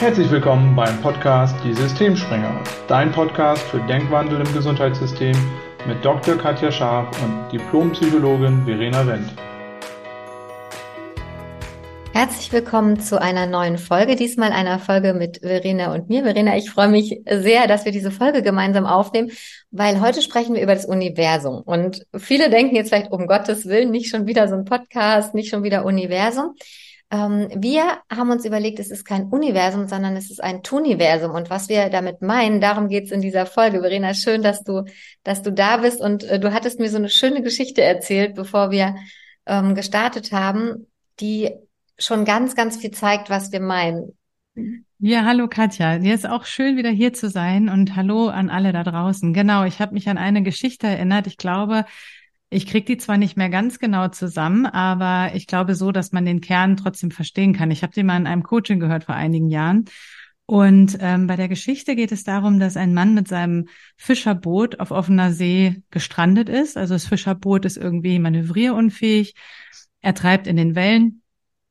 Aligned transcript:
Herzlich 0.00 0.30
willkommen 0.30 0.76
beim 0.76 1.02
Podcast 1.02 1.56
Die 1.64 1.74
Systemspringer, 1.74 2.62
dein 2.86 3.10
Podcast 3.10 3.64
für 3.64 3.80
Denkwandel 3.80 4.40
im 4.46 4.54
Gesundheitssystem 4.54 5.34
mit 5.88 6.04
Dr. 6.04 6.36
Katja 6.36 6.70
Scharf 6.70 7.20
und 7.20 7.50
Diplompsychologin 7.50 8.64
Verena 8.64 9.04
Wendt. 9.04 9.34
Herzlich 12.12 12.52
willkommen 12.52 13.00
zu 13.00 13.20
einer 13.20 13.46
neuen 13.46 13.76
Folge, 13.76 14.14
diesmal 14.14 14.52
einer 14.52 14.78
Folge 14.78 15.14
mit 15.14 15.38
Verena 15.38 15.92
und 15.92 16.08
mir. 16.08 16.22
Verena, 16.22 16.56
ich 16.56 16.70
freue 16.70 16.88
mich 16.88 17.20
sehr, 17.28 17.66
dass 17.66 17.84
wir 17.84 17.90
diese 17.90 18.12
Folge 18.12 18.42
gemeinsam 18.42 18.86
aufnehmen, 18.86 19.32
weil 19.72 20.00
heute 20.00 20.22
sprechen 20.22 20.54
wir 20.54 20.62
über 20.62 20.76
das 20.76 20.86
Universum. 20.86 21.60
Und 21.62 22.06
viele 22.16 22.50
denken 22.50 22.76
jetzt 22.76 22.90
vielleicht, 22.90 23.10
um 23.10 23.26
Gottes 23.26 23.66
Willen, 23.66 23.90
nicht 23.90 24.10
schon 24.10 24.28
wieder 24.28 24.46
so 24.46 24.54
ein 24.54 24.64
Podcast, 24.64 25.34
nicht 25.34 25.50
schon 25.50 25.64
wieder 25.64 25.84
Universum. 25.84 26.54
Ähm, 27.10 27.48
wir 27.54 27.98
haben 28.10 28.30
uns 28.30 28.44
überlegt, 28.44 28.78
es 28.80 28.90
ist 28.90 29.04
kein 29.04 29.24
Universum, 29.28 29.88
sondern 29.88 30.16
es 30.16 30.30
ist 30.30 30.42
ein 30.42 30.62
Tuniversum. 30.62 31.32
Und 31.32 31.48
was 31.48 31.68
wir 31.68 31.88
damit 31.88 32.20
meinen, 32.20 32.60
darum 32.60 32.88
geht's 32.88 33.10
in 33.10 33.20
dieser 33.20 33.46
Folge. 33.46 33.80
Verena, 33.80 34.12
schön, 34.14 34.42
dass 34.42 34.62
du, 34.62 34.84
dass 35.22 35.42
du 35.42 35.52
da 35.52 35.78
bist. 35.78 36.00
Und 36.00 36.24
äh, 36.24 36.38
du 36.38 36.52
hattest 36.52 36.80
mir 36.80 36.90
so 36.90 36.98
eine 36.98 37.08
schöne 37.08 37.42
Geschichte 37.42 37.82
erzählt, 37.82 38.34
bevor 38.34 38.70
wir 38.70 38.96
ähm, 39.46 39.74
gestartet 39.74 40.32
haben, 40.32 40.86
die 41.20 41.50
schon 41.98 42.24
ganz, 42.24 42.54
ganz 42.54 42.76
viel 42.76 42.90
zeigt, 42.90 43.30
was 43.30 43.52
wir 43.52 43.60
meinen. 43.60 44.12
Ja, 44.98 45.24
hallo 45.24 45.48
Katja. 45.48 45.98
Dir 45.98 46.14
ist 46.14 46.28
auch 46.28 46.44
schön, 46.44 46.76
wieder 46.76 46.90
hier 46.90 47.12
zu 47.12 47.30
sein 47.30 47.68
und 47.68 47.96
hallo 47.96 48.28
an 48.28 48.50
alle 48.50 48.72
da 48.72 48.82
draußen. 48.82 49.32
Genau, 49.32 49.64
ich 49.64 49.80
habe 49.80 49.94
mich 49.94 50.08
an 50.08 50.18
eine 50.18 50.42
Geschichte 50.42 50.88
erinnert. 50.88 51.26
Ich 51.26 51.36
glaube, 51.36 51.84
ich 52.50 52.66
krieg 52.66 52.86
die 52.86 52.96
zwar 52.96 53.18
nicht 53.18 53.36
mehr 53.36 53.50
ganz 53.50 53.78
genau 53.78 54.08
zusammen, 54.08 54.64
aber 54.64 55.34
ich 55.34 55.46
glaube 55.46 55.74
so, 55.74 55.92
dass 55.92 56.12
man 56.12 56.24
den 56.24 56.40
Kern 56.40 56.76
trotzdem 56.76 57.10
verstehen 57.10 57.52
kann. 57.52 57.70
Ich 57.70 57.82
habe 57.82 57.92
die 57.92 58.02
mal 58.02 58.16
in 58.16 58.26
einem 58.26 58.42
Coaching 58.42 58.80
gehört 58.80 59.04
vor 59.04 59.14
einigen 59.14 59.50
Jahren. 59.50 59.84
Und 60.46 60.96
ähm, 61.00 61.26
bei 61.26 61.36
der 61.36 61.48
Geschichte 61.48 61.94
geht 61.94 62.10
es 62.10 62.24
darum, 62.24 62.58
dass 62.58 62.78
ein 62.78 62.94
Mann 62.94 63.12
mit 63.12 63.28
seinem 63.28 63.68
Fischerboot 63.98 64.80
auf 64.80 64.92
offener 64.92 65.30
See 65.30 65.82
gestrandet 65.90 66.48
ist. 66.48 66.78
Also 66.78 66.94
das 66.94 67.04
Fischerboot 67.04 67.66
ist 67.66 67.76
irgendwie 67.76 68.18
manövrierunfähig. 68.18 69.34
Er 70.00 70.14
treibt 70.14 70.46
in 70.46 70.56
den 70.56 70.74
Wellen. 70.74 71.20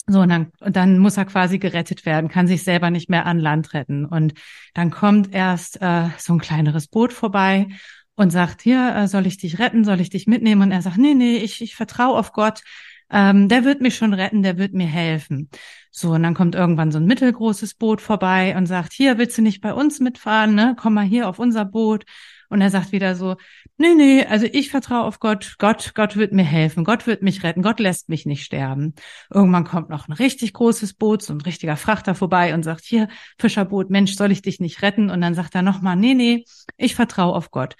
So, 0.05 0.21
und 0.21 0.29
dann, 0.29 0.51
und 0.59 0.75
dann 0.75 0.99
muss 0.99 1.17
er 1.17 1.25
quasi 1.25 1.57
gerettet 1.57 2.05
werden, 2.05 2.29
kann 2.29 2.47
sich 2.47 2.63
selber 2.63 2.91
nicht 2.91 3.09
mehr 3.09 3.25
an 3.25 3.39
Land 3.39 3.73
retten. 3.73 4.05
Und 4.05 4.35
dann 4.75 4.91
kommt 4.91 5.33
erst 5.33 5.81
äh, 5.81 6.09
so 6.19 6.33
ein 6.33 6.39
kleineres 6.39 6.87
Boot 6.87 7.13
vorbei 7.13 7.67
und 8.17 8.31
sagt, 8.31 8.61
hier, 8.61 8.93
äh, 8.95 9.07
soll 9.07 9.27
ich 9.27 9.37
dich 9.37 9.59
retten, 9.59 9.85
soll 9.85 10.01
ich 10.01 10.09
dich 10.09 10.27
mitnehmen? 10.27 10.63
Und 10.63 10.71
er 10.71 10.81
sagt, 10.81 10.97
nee, 10.97 11.13
nee, 11.13 11.37
ich, 11.37 11.61
ich 11.61 11.75
vertraue 11.75 12.17
auf 12.17 12.33
Gott. 12.33 12.63
Ähm, 13.09 13.47
der 13.47 13.63
wird 13.63 13.79
mich 13.79 13.95
schon 13.95 14.13
retten, 14.13 14.43
der 14.43 14.57
wird 14.57 14.73
mir 14.73 14.87
helfen. 14.87 15.49
So, 15.91 16.11
und 16.11 16.23
dann 16.23 16.33
kommt 16.33 16.55
irgendwann 16.55 16.91
so 16.91 16.97
ein 16.97 17.05
mittelgroßes 17.05 17.75
Boot 17.75 18.01
vorbei 18.01 18.57
und 18.57 18.65
sagt, 18.65 18.91
hier, 18.91 19.17
willst 19.17 19.37
du 19.37 19.41
nicht 19.41 19.61
bei 19.61 19.73
uns 19.73 19.99
mitfahren, 19.99 20.55
ne? 20.55 20.75
Komm 20.77 20.95
mal 20.95 21.05
hier 21.05 21.29
auf 21.29 21.39
unser 21.39 21.63
Boot. 21.63 22.05
Und 22.49 22.61
er 22.61 22.69
sagt 22.69 22.91
wieder 22.91 23.15
so, 23.15 23.35
nee, 23.77 23.93
nee, 23.93 24.25
also 24.25 24.45
ich 24.51 24.69
vertraue 24.71 25.03
auf 25.03 25.19
Gott, 25.19 25.55
Gott, 25.59 25.93
Gott 25.95 26.15
wird 26.15 26.31
mir 26.33 26.43
helfen, 26.43 26.85
Gott 26.85 27.05
wird 27.05 27.21
mich 27.21 27.43
retten, 27.43 27.61
Gott 27.61 27.79
lässt 27.79 28.09
mich 28.09 28.25
nicht 28.25 28.43
sterben. 28.43 28.95
Irgendwann 29.29 29.65
kommt 29.65 29.89
noch 29.89 30.07
ein 30.07 30.13
richtig 30.13 30.53
großes 30.53 30.93
Boot, 30.93 31.21
so 31.21 31.33
ein 31.33 31.41
richtiger 31.41 31.75
Frachter 31.75 32.15
vorbei 32.15 32.53
und 32.53 32.63
sagt, 32.63 32.85
hier, 32.85 33.09
Fischerboot, 33.37 33.89
Mensch, 33.89 34.15
soll 34.15 34.31
ich 34.31 34.41
dich 34.41 34.59
nicht 34.59 34.81
retten? 34.81 35.09
Und 35.09 35.21
dann 35.21 35.35
sagt 35.35 35.55
er 35.55 35.61
nochmal, 35.61 35.97
nee, 35.97 36.13
nee, 36.13 36.45
ich 36.77 36.95
vertraue 36.95 37.35
auf 37.35 37.51
Gott. 37.51 37.75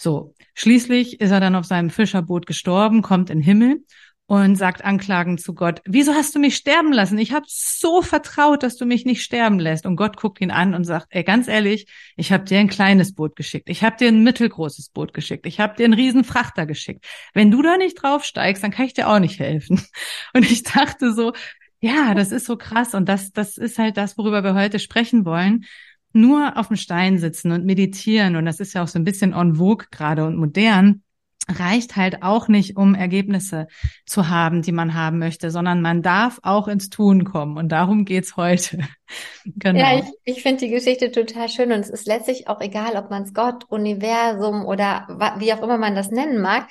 So, 0.00 0.34
schließlich 0.54 1.20
ist 1.20 1.30
er 1.30 1.40
dann 1.40 1.54
auf 1.54 1.66
seinem 1.66 1.90
Fischerboot 1.90 2.46
gestorben, 2.46 3.02
kommt 3.02 3.28
in 3.28 3.40
den 3.40 3.44
Himmel 3.44 3.84
und 4.24 4.56
sagt 4.56 4.82
anklagend 4.82 5.42
zu 5.42 5.52
Gott, 5.52 5.82
wieso 5.84 6.14
hast 6.14 6.34
du 6.34 6.38
mich 6.38 6.56
sterben 6.56 6.90
lassen? 6.90 7.18
Ich 7.18 7.32
habe 7.32 7.44
so 7.46 8.00
vertraut, 8.00 8.62
dass 8.62 8.76
du 8.78 8.86
mich 8.86 9.04
nicht 9.04 9.22
sterben 9.22 9.58
lässt. 9.58 9.84
Und 9.84 9.96
Gott 9.96 10.16
guckt 10.16 10.40
ihn 10.40 10.50
an 10.52 10.72
und 10.72 10.84
sagt, 10.84 11.08
ey, 11.10 11.22
ganz 11.22 11.48
ehrlich, 11.48 11.86
ich 12.16 12.32
habe 12.32 12.44
dir 12.44 12.60
ein 12.60 12.70
kleines 12.70 13.14
Boot 13.14 13.36
geschickt, 13.36 13.68
ich 13.68 13.84
habe 13.84 13.98
dir 13.98 14.08
ein 14.08 14.24
mittelgroßes 14.24 14.88
Boot 14.88 15.12
geschickt, 15.12 15.44
ich 15.44 15.60
habe 15.60 15.76
dir 15.76 15.84
einen 15.84 15.92
riesen 15.92 16.24
Frachter 16.24 16.64
geschickt. 16.64 17.04
Wenn 17.34 17.50
du 17.50 17.60
da 17.60 17.76
nicht 17.76 18.02
draufsteigst, 18.02 18.64
dann 18.64 18.70
kann 18.70 18.86
ich 18.86 18.94
dir 18.94 19.06
auch 19.06 19.18
nicht 19.18 19.38
helfen. 19.38 19.82
Und 20.32 20.50
ich 20.50 20.62
dachte 20.62 21.12
so, 21.12 21.34
ja, 21.82 22.14
das 22.14 22.32
ist 22.32 22.46
so 22.46 22.56
krass 22.56 22.94
und 22.94 23.08
das, 23.08 23.32
das 23.32 23.56
ist 23.56 23.78
halt 23.78 23.96
das, 23.96 24.18
worüber 24.18 24.44
wir 24.44 24.54
heute 24.54 24.78
sprechen 24.78 25.24
wollen 25.24 25.64
nur 26.12 26.56
auf 26.56 26.68
dem 26.68 26.76
Stein 26.76 27.18
sitzen 27.18 27.52
und 27.52 27.64
meditieren, 27.64 28.36
und 28.36 28.44
das 28.44 28.60
ist 28.60 28.74
ja 28.74 28.82
auch 28.82 28.88
so 28.88 28.98
ein 28.98 29.04
bisschen 29.04 29.32
en 29.32 29.56
vogue 29.56 29.86
gerade 29.90 30.24
und 30.24 30.36
modern, 30.36 31.02
reicht 31.48 31.96
halt 31.96 32.22
auch 32.22 32.48
nicht, 32.48 32.76
um 32.76 32.94
Ergebnisse 32.94 33.66
zu 34.06 34.28
haben, 34.28 34.62
die 34.62 34.72
man 34.72 34.94
haben 34.94 35.18
möchte, 35.18 35.50
sondern 35.50 35.82
man 35.82 36.02
darf 36.02 36.38
auch 36.42 36.68
ins 36.68 36.90
Tun 36.90 37.24
kommen. 37.24 37.56
Und 37.56 37.70
darum 37.70 38.04
geht's 38.04 38.36
heute. 38.36 38.78
genau. 39.44 39.80
Ja, 39.80 39.98
ich, 39.98 40.36
ich 40.36 40.42
finde 40.42 40.66
die 40.66 40.70
Geschichte 40.70 41.10
total 41.10 41.48
schön 41.48 41.72
und 41.72 41.80
es 41.80 41.90
ist 41.90 42.06
letztlich 42.06 42.48
auch 42.48 42.60
egal, 42.60 42.96
ob 42.96 43.10
man 43.10 43.24
es 43.24 43.34
Gott, 43.34 43.64
Universum 43.68 44.64
oder 44.64 45.06
wie 45.38 45.52
auch 45.52 45.62
immer 45.62 45.78
man 45.78 45.94
das 45.94 46.10
nennen 46.10 46.40
mag. 46.40 46.68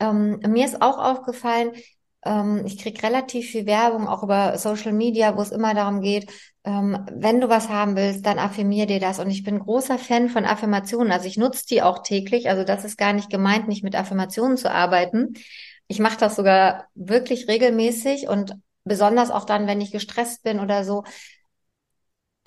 Ähm, 0.00 0.40
mir 0.46 0.64
ist 0.64 0.80
auch 0.80 0.98
aufgefallen, 0.98 1.72
ähm, 2.24 2.62
ich 2.64 2.78
krieg 2.78 3.02
relativ 3.02 3.50
viel 3.50 3.66
Werbung, 3.66 4.08
auch 4.08 4.22
über 4.22 4.56
Social 4.58 4.92
Media, 4.92 5.36
wo 5.36 5.42
es 5.42 5.52
immer 5.52 5.74
darum 5.74 6.00
geht, 6.00 6.30
ähm, 6.64 7.04
wenn 7.12 7.40
du 7.40 7.48
was 7.48 7.68
haben 7.68 7.94
willst, 7.96 8.24
dann 8.24 8.38
affirmier 8.38 8.86
dir 8.86 9.00
das. 9.00 9.18
Und 9.18 9.30
ich 9.30 9.44
bin 9.44 9.58
großer 9.58 9.98
Fan 9.98 10.28
von 10.30 10.44
Affirmationen. 10.46 11.12
Also 11.12 11.26
ich 11.26 11.36
nutze 11.36 11.66
die 11.66 11.82
auch 11.82 12.02
täglich. 12.02 12.48
Also 12.48 12.64
das 12.64 12.84
ist 12.84 12.96
gar 12.96 13.12
nicht 13.12 13.30
gemeint, 13.30 13.68
nicht 13.68 13.84
mit 13.84 13.94
Affirmationen 13.94 14.56
zu 14.56 14.70
arbeiten. 14.70 15.34
Ich 15.88 15.98
mache 15.98 16.16
das 16.18 16.36
sogar 16.36 16.86
wirklich 16.94 17.48
regelmäßig 17.48 18.28
und 18.28 18.54
besonders 18.84 19.30
auch 19.30 19.44
dann, 19.44 19.66
wenn 19.66 19.80
ich 19.82 19.92
gestresst 19.92 20.42
bin 20.42 20.58
oder 20.58 20.84
so. 20.84 21.04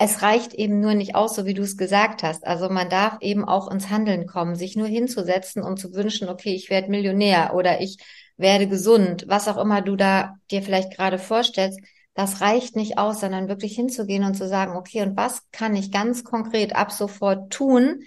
Es 0.00 0.22
reicht 0.22 0.54
eben 0.54 0.80
nur 0.80 0.94
nicht 0.94 1.14
aus, 1.14 1.34
so 1.34 1.44
wie 1.44 1.54
du 1.54 1.62
es 1.62 1.76
gesagt 1.76 2.22
hast. 2.22 2.46
Also 2.46 2.68
man 2.68 2.88
darf 2.88 3.18
eben 3.20 3.44
auch 3.44 3.70
ins 3.70 3.88
Handeln 3.90 4.26
kommen, 4.26 4.54
sich 4.54 4.76
nur 4.76 4.86
hinzusetzen 4.86 5.62
und 5.62 5.78
zu 5.78 5.92
wünschen, 5.94 6.28
okay, 6.28 6.54
ich 6.54 6.70
werde 6.70 6.90
Millionär 6.90 7.54
oder 7.54 7.80
ich 7.80 7.98
werde 8.36 8.68
gesund, 8.68 9.24
was 9.28 9.48
auch 9.48 9.56
immer 9.56 9.82
du 9.82 9.96
da 9.96 10.34
dir 10.50 10.62
vielleicht 10.62 10.92
gerade 10.96 11.18
vorstellst 11.18 11.80
das 12.18 12.40
reicht 12.40 12.74
nicht 12.74 12.98
aus, 12.98 13.20
sondern 13.20 13.46
wirklich 13.46 13.76
hinzugehen 13.76 14.24
und 14.24 14.34
zu 14.34 14.48
sagen, 14.48 14.76
okay, 14.76 15.02
und 15.02 15.16
was 15.16 15.48
kann 15.52 15.76
ich 15.76 15.92
ganz 15.92 16.24
konkret 16.24 16.74
ab 16.74 16.90
sofort 16.90 17.52
tun, 17.52 18.02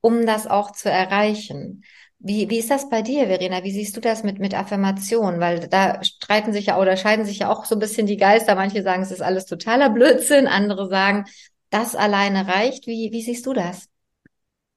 um 0.00 0.24
das 0.24 0.46
auch 0.46 0.70
zu 0.70 0.90
erreichen? 0.90 1.84
Wie, 2.18 2.48
wie 2.48 2.56
ist 2.56 2.70
das 2.70 2.88
bei 2.88 3.02
dir, 3.02 3.26
Verena? 3.26 3.62
Wie 3.62 3.70
siehst 3.70 3.94
du 3.94 4.00
das 4.00 4.22
mit, 4.22 4.38
mit 4.38 4.54
Affirmation? 4.54 5.40
Weil 5.40 5.68
da 5.68 6.02
streiten 6.02 6.54
sich 6.54 6.66
ja 6.66 6.78
oder 6.78 6.96
scheiden 6.96 7.26
sich 7.26 7.40
ja 7.40 7.50
auch 7.52 7.66
so 7.66 7.76
ein 7.76 7.80
bisschen 7.80 8.06
die 8.06 8.16
Geister. 8.16 8.54
Manche 8.54 8.82
sagen, 8.82 9.02
es 9.02 9.10
ist 9.10 9.20
alles 9.20 9.44
totaler 9.44 9.90
Blödsinn. 9.90 10.46
Andere 10.46 10.88
sagen, 10.88 11.26
das 11.68 11.94
alleine 11.94 12.48
reicht. 12.48 12.86
Wie, 12.86 13.10
wie 13.12 13.20
siehst 13.20 13.44
du 13.44 13.52
das? 13.52 13.88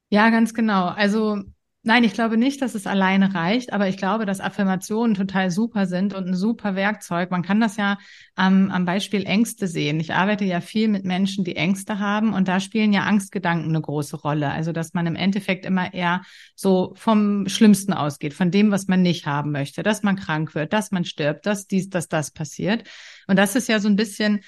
Ja, 0.10 0.30
ganz 0.30 0.54
genau. 0.54 0.88
Also 0.88 1.42
Nein, 1.86 2.06
ich 2.06 2.14
glaube 2.14 2.38
nicht, 2.38 2.62
dass 2.62 2.76
es 2.76 2.88
alleine 2.88 3.36
reicht, 3.36 3.74
aber 3.74 3.90
ich 3.90 3.98
glaube, 3.98 4.26
dass 4.26 4.40
Affirmationen 4.40 5.16
total 5.16 5.52
super 5.52 5.86
sind 5.86 6.14
und 6.14 6.30
ein 6.30 6.34
super 6.34 6.76
Werkzeug. 6.76 7.30
Man 7.30 7.42
kann 7.42 7.60
das 7.60 7.76
ja 7.76 7.98
am, 8.36 8.72
am 8.72 8.86
Beispiel 8.86 9.26
Ängste 9.26 9.68
sehen. 9.68 10.00
Ich 10.00 10.14
arbeite 10.14 10.46
ja 10.46 10.62
viel 10.62 10.88
mit 10.88 11.04
Menschen, 11.04 11.44
die 11.44 11.58
Ängste 11.58 12.00
haben 12.00 12.34
und 12.34 12.48
da 12.48 12.62
spielen 12.62 12.94
ja 12.94 13.02
Angstgedanken 13.02 13.68
eine 13.68 13.82
große 13.82 14.16
Rolle. 14.16 14.50
Also, 14.50 14.72
dass 14.72 14.94
man 14.94 15.08
im 15.08 15.18
Endeffekt 15.18 15.66
immer 15.66 15.94
eher 15.94 16.22
so 16.56 16.94
vom 16.96 17.50
Schlimmsten 17.50 17.92
ausgeht, 17.92 18.34
von 18.34 18.50
dem, 18.50 18.72
was 18.72 18.88
man 18.88 19.02
nicht 19.02 19.26
haben 19.26 19.52
möchte, 19.52 19.84
dass 19.84 20.04
man 20.04 20.16
krank 20.16 20.56
wird, 20.56 20.72
dass 20.72 20.92
man 20.92 21.04
stirbt, 21.04 21.46
dass 21.46 21.68
dies, 21.68 21.90
dass 21.90 22.08
das 22.08 22.32
passiert. 22.32 22.86
Und 23.28 23.38
das 23.38 23.58
ist 23.58 23.68
ja 23.68 23.82
so 23.82 23.90
ein 23.90 23.98
bisschen 23.98 24.40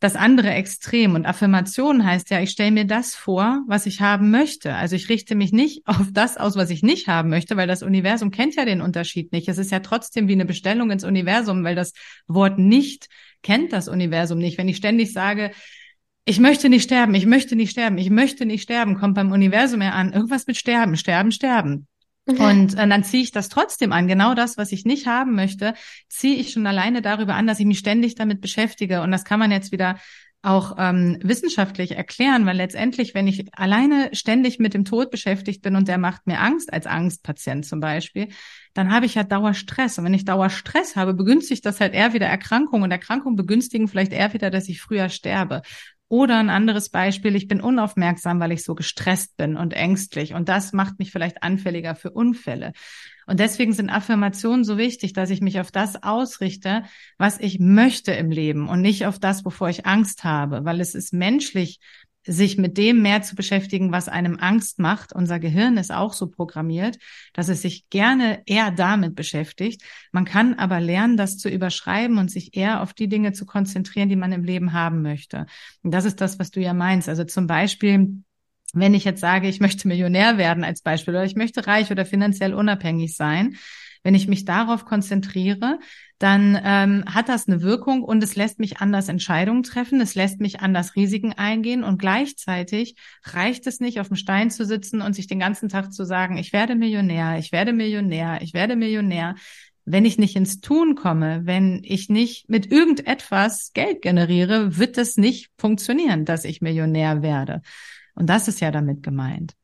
das 0.00 0.16
andere 0.16 0.50
Extrem. 0.50 1.14
Und 1.14 1.26
Affirmation 1.26 2.04
heißt 2.04 2.30
ja, 2.30 2.40
ich 2.40 2.50
stelle 2.50 2.70
mir 2.70 2.84
das 2.84 3.14
vor, 3.14 3.62
was 3.66 3.86
ich 3.86 4.00
haben 4.00 4.30
möchte. 4.30 4.74
Also 4.74 4.96
ich 4.96 5.08
richte 5.08 5.34
mich 5.34 5.52
nicht 5.52 5.82
auf 5.86 6.08
das 6.12 6.36
aus, 6.36 6.56
was 6.56 6.70
ich 6.70 6.82
nicht 6.82 7.08
haben 7.08 7.30
möchte, 7.30 7.56
weil 7.56 7.66
das 7.66 7.82
Universum 7.82 8.30
kennt 8.30 8.56
ja 8.56 8.64
den 8.64 8.80
Unterschied 8.80 9.32
nicht. 9.32 9.48
Es 9.48 9.58
ist 9.58 9.70
ja 9.70 9.80
trotzdem 9.80 10.28
wie 10.28 10.32
eine 10.32 10.44
Bestellung 10.44 10.90
ins 10.90 11.04
Universum, 11.04 11.64
weil 11.64 11.74
das 11.74 11.92
Wort 12.26 12.58
nicht 12.58 13.08
kennt 13.42 13.72
das 13.72 13.88
Universum 13.88 14.38
nicht. 14.38 14.58
Wenn 14.58 14.68
ich 14.68 14.76
ständig 14.76 15.12
sage, 15.12 15.50
ich 16.24 16.40
möchte 16.40 16.68
nicht 16.68 16.84
sterben, 16.84 17.14
ich 17.14 17.26
möchte 17.26 17.54
nicht 17.54 17.70
sterben, 17.70 17.98
ich 17.98 18.10
möchte 18.10 18.46
nicht 18.46 18.62
sterben, 18.62 18.96
kommt 18.96 19.14
beim 19.14 19.30
Universum 19.30 19.82
ja 19.82 19.90
an, 19.90 20.12
irgendwas 20.12 20.46
mit 20.46 20.56
sterben, 20.56 20.96
sterben, 20.96 21.32
sterben. 21.32 21.86
Mhm. 22.26 22.40
Und 22.40 22.74
äh, 22.74 22.88
dann 22.88 23.04
ziehe 23.04 23.22
ich 23.22 23.32
das 23.32 23.48
trotzdem 23.48 23.92
an. 23.92 24.08
Genau 24.08 24.34
das, 24.34 24.56
was 24.56 24.72
ich 24.72 24.84
nicht 24.84 25.06
haben 25.06 25.34
möchte, 25.34 25.74
ziehe 26.08 26.36
ich 26.36 26.52
schon 26.52 26.66
alleine 26.66 27.02
darüber 27.02 27.34
an, 27.34 27.46
dass 27.46 27.60
ich 27.60 27.66
mich 27.66 27.78
ständig 27.78 28.14
damit 28.14 28.40
beschäftige. 28.40 29.02
Und 29.02 29.12
das 29.12 29.24
kann 29.24 29.38
man 29.38 29.50
jetzt 29.50 29.72
wieder 29.72 29.96
auch 30.44 30.76
ähm, 30.78 31.18
wissenschaftlich 31.22 31.92
erklären, 31.92 32.44
weil 32.44 32.58
letztendlich, 32.58 33.14
wenn 33.14 33.26
ich 33.26 33.46
alleine 33.54 34.10
ständig 34.12 34.58
mit 34.58 34.74
dem 34.74 34.84
Tod 34.84 35.10
beschäftigt 35.10 35.62
bin 35.62 35.74
und 35.74 35.88
der 35.88 35.96
macht 35.96 36.26
mir 36.26 36.38
Angst, 36.38 36.70
als 36.70 36.86
Angstpatient 36.86 37.64
zum 37.64 37.80
Beispiel, 37.80 38.28
dann 38.74 38.92
habe 38.92 39.06
ich 39.06 39.14
ja 39.14 39.24
Dauerstress. 39.24 39.98
Und 39.98 40.04
wenn 40.04 40.12
ich 40.12 40.26
Dauerstress 40.26 40.96
habe, 40.96 41.14
begünstigt 41.14 41.64
das 41.64 41.80
halt 41.80 41.94
eher 41.94 42.12
wieder 42.12 42.26
Erkrankungen 42.26 42.84
und 42.84 42.90
Erkrankungen 42.90 43.36
begünstigen 43.36 43.88
vielleicht 43.88 44.12
eher 44.12 44.34
wieder, 44.34 44.50
dass 44.50 44.68
ich 44.68 44.82
früher 44.82 45.08
sterbe. 45.08 45.62
Oder 46.14 46.38
ein 46.38 46.48
anderes 46.48 46.90
Beispiel, 46.90 47.34
ich 47.34 47.48
bin 47.48 47.60
unaufmerksam, 47.60 48.38
weil 48.38 48.52
ich 48.52 48.62
so 48.62 48.76
gestresst 48.76 49.36
bin 49.36 49.56
und 49.56 49.74
ängstlich. 49.74 50.32
Und 50.32 50.48
das 50.48 50.72
macht 50.72 51.00
mich 51.00 51.10
vielleicht 51.10 51.42
anfälliger 51.42 51.96
für 51.96 52.12
Unfälle. 52.12 52.72
Und 53.26 53.40
deswegen 53.40 53.72
sind 53.72 53.90
Affirmationen 53.90 54.62
so 54.62 54.78
wichtig, 54.78 55.12
dass 55.12 55.30
ich 55.30 55.40
mich 55.40 55.58
auf 55.58 55.72
das 55.72 56.04
ausrichte, 56.04 56.84
was 57.18 57.40
ich 57.40 57.58
möchte 57.58 58.12
im 58.12 58.30
Leben 58.30 58.68
und 58.68 58.80
nicht 58.80 59.06
auf 59.06 59.18
das, 59.18 59.44
wovor 59.44 59.68
ich 59.70 59.86
Angst 59.86 60.22
habe, 60.22 60.64
weil 60.64 60.80
es 60.80 60.94
ist 60.94 61.12
menschlich, 61.12 61.80
sich 62.26 62.56
mit 62.56 62.78
dem 62.78 63.02
mehr 63.02 63.22
zu 63.22 63.34
beschäftigen, 63.34 63.92
was 63.92 64.08
einem 64.08 64.38
Angst 64.38 64.78
macht. 64.78 65.12
Unser 65.12 65.38
Gehirn 65.38 65.76
ist 65.76 65.92
auch 65.92 66.12
so 66.12 66.28
programmiert, 66.28 66.98
dass 67.32 67.48
es 67.48 67.62
sich 67.62 67.88
gerne 67.90 68.42
eher 68.46 68.70
damit 68.70 69.14
beschäftigt. 69.14 69.82
Man 70.12 70.24
kann 70.24 70.54
aber 70.54 70.80
lernen, 70.80 71.16
das 71.16 71.36
zu 71.36 71.48
überschreiben 71.48 72.18
und 72.18 72.30
sich 72.30 72.56
eher 72.56 72.82
auf 72.82 72.94
die 72.94 73.08
Dinge 73.08 73.32
zu 73.32 73.46
konzentrieren, 73.46 74.08
die 74.08 74.16
man 74.16 74.32
im 74.32 74.44
Leben 74.44 74.72
haben 74.72 75.02
möchte. 75.02 75.46
Und 75.82 75.92
das 75.92 76.04
ist 76.04 76.20
das, 76.20 76.38
was 76.38 76.50
du 76.50 76.60
ja 76.60 76.72
meinst. 76.72 77.08
Also 77.08 77.24
zum 77.24 77.46
Beispiel, 77.46 78.22
wenn 78.72 78.94
ich 78.94 79.04
jetzt 79.04 79.20
sage, 79.20 79.48
ich 79.48 79.60
möchte 79.60 79.86
Millionär 79.86 80.38
werden 80.38 80.64
als 80.64 80.82
Beispiel 80.82 81.14
oder 81.14 81.24
ich 81.24 81.36
möchte 81.36 81.66
reich 81.66 81.90
oder 81.90 82.06
finanziell 82.06 82.54
unabhängig 82.54 83.16
sein, 83.16 83.56
wenn 84.04 84.14
ich 84.14 84.28
mich 84.28 84.44
darauf 84.44 84.84
konzentriere, 84.84 85.80
dann 86.18 86.60
ähm, 86.62 87.04
hat 87.06 87.28
das 87.28 87.48
eine 87.48 87.62
Wirkung 87.62 88.04
und 88.04 88.22
es 88.22 88.36
lässt 88.36 88.60
mich 88.60 88.78
anders 88.78 89.08
Entscheidungen 89.08 89.62
treffen, 89.62 90.00
es 90.00 90.14
lässt 90.14 90.40
mich 90.40 90.60
anders 90.60 90.94
Risiken 90.94 91.32
eingehen 91.32 91.82
und 91.82 91.98
gleichzeitig 91.98 92.96
reicht 93.24 93.66
es 93.66 93.80
nicht, 93.80 93.98
auf 93.98 94.08
dem 94.08 94.16
Stein 94.16 94.50
zu 94.50 94.64
sitzen 94.64 95.00
und 95.00 95.14
sich 95.14 95.26
den 95.26 95.40
ganzen 95.40 95.70
Tag 95.70 95.92
zu 95.92 96.04
sagen, 96.04 96.36
ich 96.36 96.52
werde 96.52 96.76
Millionär, 96.76 97.38
ich 97.38 97.50
werde 97.50 97.72
Millionär, 97.72 98.42
ich 98.42 98.54
werde 98.54 98.76
Millionär. 98.76 99.34
Wenn 99.86 100.04
ich 100.04 100.18
nicht 100.18 100.36
ins 100.36 100.60
Tun 100.60 100.94
komme, 100.94 101.42
wenn 101.44 101.80
ich 101.82 102.08
nicht 102.08 102.48
mit 102.48 102.70
irgendetwas 102.70 103.72
Geld 103.74 104.00
generiere, 104.00 104.78
wird 104.78 104.96
es 104.96 105.16
nicht 105.16 105.50
funktionieren, 105.58 106.24
dass 106.24 106.44
ich 106.44 106.62
Millionär 106.62 107.22
werde. 107.22 107.60
Und 108.14 108.30
das 108.30 108.48
ist 108.48 108.60
ja 108.60 108.70
damit 108.70 109.02
gemeint. 109.02 109.54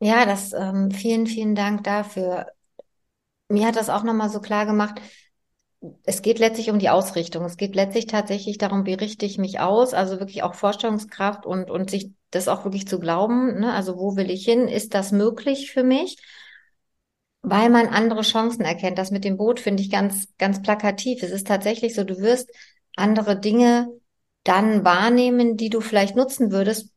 Ja, 0.00 0.24
das 0.24 0.54
ähm, 0.54 0.90
vielen, 0.90 1.26
vielen 1.26 1.54
Dank 1.54 1.84
dafür 1.84 2.46
mir 3.50 3.66
hat 3.66 3.76
das 3.76 3.90
auch 3.90 4.02
nochmal 4.02 4.30
so 4.30 4.40
klar 4.40 4.66
gemacht, 4.66 5.00
es 6.04 6.22
geht 6.22 6.38
letztlich 6.38 6.70
um 6.70 6.78
die 6.78 6.90
Ausrichtung. 6.90 7.44
Es 7.44 7.56
geht 7.56 7.74
letztlich 7.74 8.06
tatsächlich 8.06 8.58
darum, 8.58 8.84
wie 8.84 8.94
richte 8.94 9.24
ich 9.24 9.38
mich 9.38 9.60
aus, 9.60 9.94
also 9.94 10.20
wirklich 10.20 10.42
auch 10.42 10.54
Vorstellungskraft 10.54 11.46
und, 11.46 11.70
und 11.70 11.90
sich 11.90 12.10
das 12.30 12.48
auch 12.48 12.64
wirklich 12.64 12.86
zu 12.86 13.00
glauben. 13.00 13.60
Ne? 13.60 13.72
Also 13.72 13.96
wo 13.96 14.16
will 14.16 14.30
ich 14.30 14.44
hin? 14.44 14.68
Ist 14.68 14.94
das 14.94 15.10
möglich 15.10 15.72
für 15.72 15.82
mich? 15.82 16.18
Weil 17.42 17.70
man 17.70 17.88
andere 17.88 18.20
Chancen 18.20 18.62
erkennt. 18.62 18.98
Das 18.98 19.10
mit 19.10 19.24
dem 19.24 19.38
Boot 19.38 19.58
finde 19.58 19.82
ich 19.82 19.90
ganz, 19.90 20.28
ganz 20.36 20.60
plakativ. 20.60 21.22
Es 21.22 21.30
ist 21.30 21.46
tatsächlich 21.46 21.94
so, 21.94 22.04
du 22.04 22.18
wirst 22.18 22.50
andere 22.96 23.40
Dinge 23.40 23.88
dann 24.44 24.84
wahrnehmen, 24.84 25.56
die 25.56 25.70
du 25.70 25.80
vielleicht 25.80 26.14
nutzen 26.14 26.52
würdest, 26.52 26.90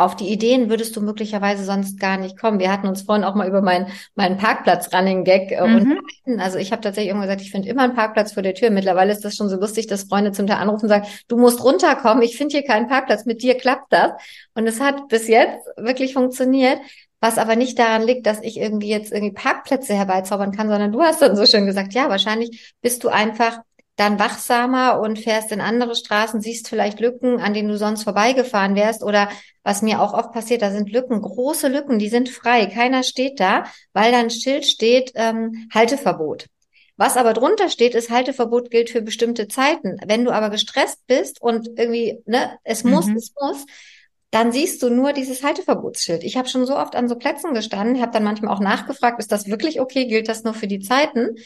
auf 0.00 0.16
die 0.16 0.28
Ideen 0.28 0.70
würdest 0.70 0.96
du 0.96 1.02
möglicherweise 1.02 1.62
sonst 1.62 2.00
gar 2.00 2.16
nicht 2.16 2.38
kommen. 2.38 2.58
Wir 2.58 2.72
hatten 2.72 2.88
uns 2.88 3.02
vorhin 3.02 3.22
auch 3.22 3.34
mal 3.34 3.46
über 3.46 3.60
meinen 3.60 3.88
meinen 4.14 4.38
Parkplatz-Running-Gag 4.38 5.52
äh, 5.52 5.66
mhm. 5.66 5.74
unterhalten. 5.74 6.40
Also 6.40 6.56
ich 6.56 6.72
habe 6.72 6.80
tatsächlich 6.80 7.10
immer 7.10 7.22
gesagt, 7.22 7.42
ich 7.42 7.50
finde 7.50 7.68
immer 7.68 7.82
einen 7.82 7.94
Parkplatz 7.94 8.32
vor 8.32 8.42
der 8.42 8.54
Tür. 8.54 8.70
Mittlerweile 8.70 9.12
ist 9.12 9.24
das 9.24 9.36
schon 9.36 9.50
so 9.50 9.56
lustig, 9.56 9.86
dass 9.88 10.04
Freunde 10.04 10.32
zum 10.32 10.46
Teil 10.46 10.56
anrufen 10.56 10.86
und 10.86 10.88
sagen, 10.88 11.06
du 11.28 11.36
musst 11.36 11.62
runterkommen, 11.62 12.22
ich 12.22 12.38
finde 12.38 12.56
hier 12.56 12.64
keinen 12.64 12.88
Parkplatz, 12.88 13.26
mit 13.26 13.42
dir 13.42 13.56
klappt 13.56 13.92
das. 13.92 14.12
Und 14.54 14.66
es 14.66 14.80
hat 14.80 15.08
bis 15.08 15.28
jetzt 15.28 15.66
wirklich 15.76 16.14
funktioniert. 16.14 16.78
Was 17.22 17.36
aber 17.36 17.54
nicht 17.54 17.78
daran 17.78 18.02
liegt, 18.02 18.26
dass 18.26 18.40
ich 18.40 18.56
irgendwie 18.58 18.88
jetzt 18.88 19.12
irgendwie 19.12 19.34
Parkplätze 19.34 19.92
herbeizaubern 19.92 20.52
kann, 20.52 20.70
sondern 20.70 20.90
du 20.90 21.02
hast 21.02 21.20
dann 21.20 21.36
so 21.36 21.44
schön 21.44 21.66
gesagt, 21.66 21.92
ja, 21.92 22.08
wahrscheinlich 22.08 22.72
bist 22.80 23.04
du 23.04 23.10
einfach 23.10 23.58
dann 23.96 24.18
wachsamer 24.18 25.00
und 25.00 25.18
fährst 25.18 25.52
in 25.52 25.60
andere 25.60 25.94
Straßen, 25.94 26.40
siehst 26.40 26.68
vielleicht 26.68 27.00
Lücken, 27.00 27.38
an 27.38 27.52
denen 27.52 27.68
du 27.68 27.76
sonst 27.76 28.04
vorbeigefahren 28.04 28.74
wärst 28.74 29.02
oder 29.02 29.28
was 29.62 29.82
mir 29.82 30.00
auch 30.00 30.14
oft 30.14 30.32
passiert, 30.32 30.62
da 30.62 30.70
sind 30.70 30.90
Lücken, 30.90 31.20
große 31.20 31.68
Lücken, 31.68 31.98
die 31.98 32.08
sind 32.08 32.28
frei, 32.30 32.66
keiner 32.66 33.02
steht 33.02 33.40
da, 33.40 33.64
weil 33.92 34.10
da 34.10 34.18
ein 34.18 34.30
Schild 34.30 34.64
steht, 34.64 35.12
ähm, 35.16 35.68
Halteverbot. 35.74 36.46
Was 36.96 37.16
aber 37.16 37.32
drunter 37.32 37.70
steht, 37.70 37.94
ist 37.94 38.10
Halteverbot 38.10 38.70
gilt 38.70 38.90
für 38.90 39.00
bestimmte 39.00 39.48
Zeiten. 39.48 39.96
Wenn 40.06 40.24
du 40.24 40.32
aber 40.32 40.50
gestresst 40.50 41.06
bist 41.06 41.40
und 41.40 41.66
irgendwie, 41.78 42.22
ne, 42.26 42.58
es 42.62 42.84
muss, 42.84 43.06
mhm. 43.06 43.16
es 43.16 43.32
muss, 43.40 43.64
dann 44.30 44.52
siehst 44.52 44.82
du 44.82 44.90
nur 44.90 45.12
dieses 45.12 45.42
Halteverbotsschild. 45.42 46.22
Ich 46.24 46.36
habe 46.36 46.48
schon 46.48 46.66
so 46.66 46.76
oft 46.76 46.94
an 46.96 47.08
so 47.08 47.16
Plätzen 47.16 47.54
gestanden, 47.54 48.00
habe 48.00 48.12
dann 48.12 48.22
manchmal 48.22 48.54
auch 48.54 48.60
nachgefragt, 48.60 49.18
ist 49.18 49.32
das 49.32 49.48
wirklich 49.48 49.80
okay, 49.80 50.06
gilt 50.06 50.28
das 50.28 50.44
nur 50.44 50.54
für 50.54 50.68
die 50.68 50.80
Zeiten? 50.80 51.36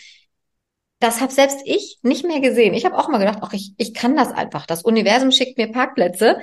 Das 1.04 1.20
habe 1.20 1.32
selbst 1.32 1.58
ich 1.66 1.98
nicht 2.02 2.24
mehr 2.24 2.40
gesehen. 2.40 2.72
Ich 2.72 2.86
habe 2.86 2.96
auch 2.96 3.08
mal 3.08 3.18
gedacht, 3.18 3.40
ach, 3.42 3.52
ich, 3.52 3.74
ich 3.76 3.92
kann 3.92 4.16
das 4.16 4.32
einfach. 4.32 4.64
Das 4.64 4.82
Universum 4.82 5.32
schickt 5.32 5.58
mir 5.58 5.70
Parkplätze. 5.70 6.38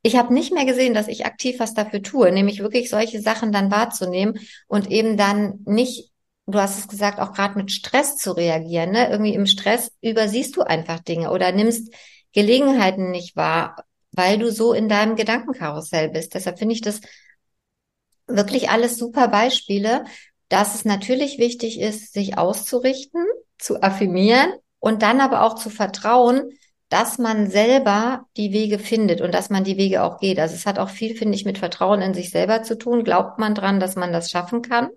Ich 0.00 0.16
habe 0.16 0.32
nicht 0.32 0.54
mehr 0.54 0.64
gesehen, 0.64 0.94
dass 0.94 1.06
ich 1.06 1.26
aktiv 1.26 1.60
was 1.60 1.74
dafür 1.74 2.02
tue, 2.02 2.32
nämlich 2.32 2.60
wirklich 2.60 2.88
solche 2.88 3.20
Sachen 3.20 3.52
dann 3.52 3.70
wahrzunehmen 3.70 4.38
und 4.68 4.90
eben 4.90 5.18
dann 5.18 5.60
nicht, 5.66 6.10
du 6.46 6.58
hast 6.58 6.78
es 6.78 6.88
gesagt, 6.88 7.20
auch 7.20 7.34
gerade 7.34 7.58
mit 7.58 7.70
Stress 7.70 8.16
zu 8.16 8.32
reagieren. 8.32 8.92
Ne? 8.92 9.10
Irgendwie 9.10 9.34
im 9.34 9.44
Stress 9.44 9.92
übersiehst 10.00 10.56
du 10.56 10.62
einfach 10.62 11.00
Dinge 11.00 11.30
oder 11.30 11.52
nimmst 11.52 11.92
Gelegenheiten 12.32 13.10
nicht 13.10 13.36
wahr, 13.36 13.84
weil 14.12 14.38
du 14.38 14.50
so 14.50 14.72
in 14.72 14.88
deinem 14.88 15.14
Gedankenkarussell 15.14 16.08
bist. 16.08 16.32
Deshalb 16.32 16.58
finde 16.58 16.74
ich 16.74 16.80
das 16.80 17.02
wirklich 18.26 18.70
alles 18.70 18.96
super 18.96 19.28
Beispiele, 19.28 20.06
dass 20.48 20.74
es 20.74 20.86
natürlich 20.86 21.38
wichtig 21.38 21.78
ist, 21.78 22.14
sich 22.14 22.38
auszurichten, 22.38 23.26
zu 23.58 23.82
affirmieren 23.82 24.52
und 24.80 25.02
dann 25.02 25.20
aber 25.20 25.42
auch 25.42 25.54
zu 25.54 25.70
vertrauen, 25.70 26.50
dass 26.88 27.18
man 27.18 27.50
selber 27.50 28.26
die 28.36 28.52
Wege 28.52 28.78
findet 28.78 29.20
und 29.20 29.34
dass 29.34 29.50
man 29.50 29.64
die 29.64 29.76
Wege 29.76 30.02
auch 30.02 30.18
geht. 30.18 30.38
Also 30.38 30.54
es 30.54 30.64
hat 30.64 30.78
auch 30.78 30.88
viel, 30.88 31.14
finde 31.14 31.34
ich, 31.34 31.44
mit 31.44 31.58
Vertrauen 31.58 32.00
in 32.00 32.14
sich 32.14 32.30
selber 32.30 32.62
zu 32.62 32.78
tun. 32.78 33.04
Glaubt 33.04 33.38
man 33.38 33.54
dran, 33.54 33.78
dass 33.78 33.94
man 33.94 34.12
das 34.12 34.30
schaffen 34.30 34.62
kann? 34.62 34.88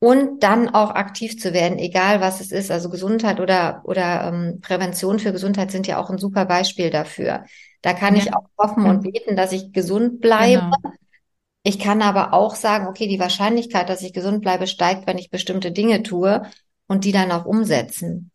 Und 0.00 0.42
dann 0.42 0.68
auch 0.68 0.90
aktiv 0.90 1.38
zu 1.38 1.54
werden, 1.54 1.78
egal 1.78 2.20
was 2.20 2.40
es 2.40 2.50
ist. 2.50 2.70
Also 2.70 2.90
Gesundheit 2.90 3.40
oder, 3.40 3.82
oder 3.84 4.24
ähm, 4.24 4.60
Prävention 4.60 5.18
für 5.18 5.32
Gesundheit 5.32 5.70
sind 5.70 5.86
ja 5.86 5.98
auch 5.98 6.10
ein 6.10 6.18
super 6.18 6.44
Beispiel 6.44 6.90
dafür. 6.90 7.44
Da 7.80 7.92
kann 7.92 8.16
ja. 8.16 8.22
ich 8.22 8.34
auch 8.34 8.48
hoffen 8.58 8.84
und 8.84 9.02
beten, 9.02 9.36
dass 9.36 9.52
ich 9.52 9.72
gesund 9.72 10.20
bleibe. 10.20 10.70
Genau. 10.82 10.94
Ich 11.62 11.78
kann 11.78 12.02
aber 12.02 12.34
auch 12.34 12.56
sagen, 12.56 12.88
okay, 12.88 13.06
die 13.06 13.20
Wahrscheinlichkeit, 13.20 13.88
dass 13.88 14.02
ich 14.02 14.12
gesund 14.12 14.42
bleibe, 14.42 14.66
steigt, 14.66 15.06
wenn 15.06 15.16
ich 15.16 15.30
bestimmte 15.30 15.70
Dinge 15.72 16.02
tue 16.02 16.42
und 16.94 17.04
die 17.04 17.12
dann 17.12 17.32
auch 17.32 17.44
umsetzen. 17.44 18.30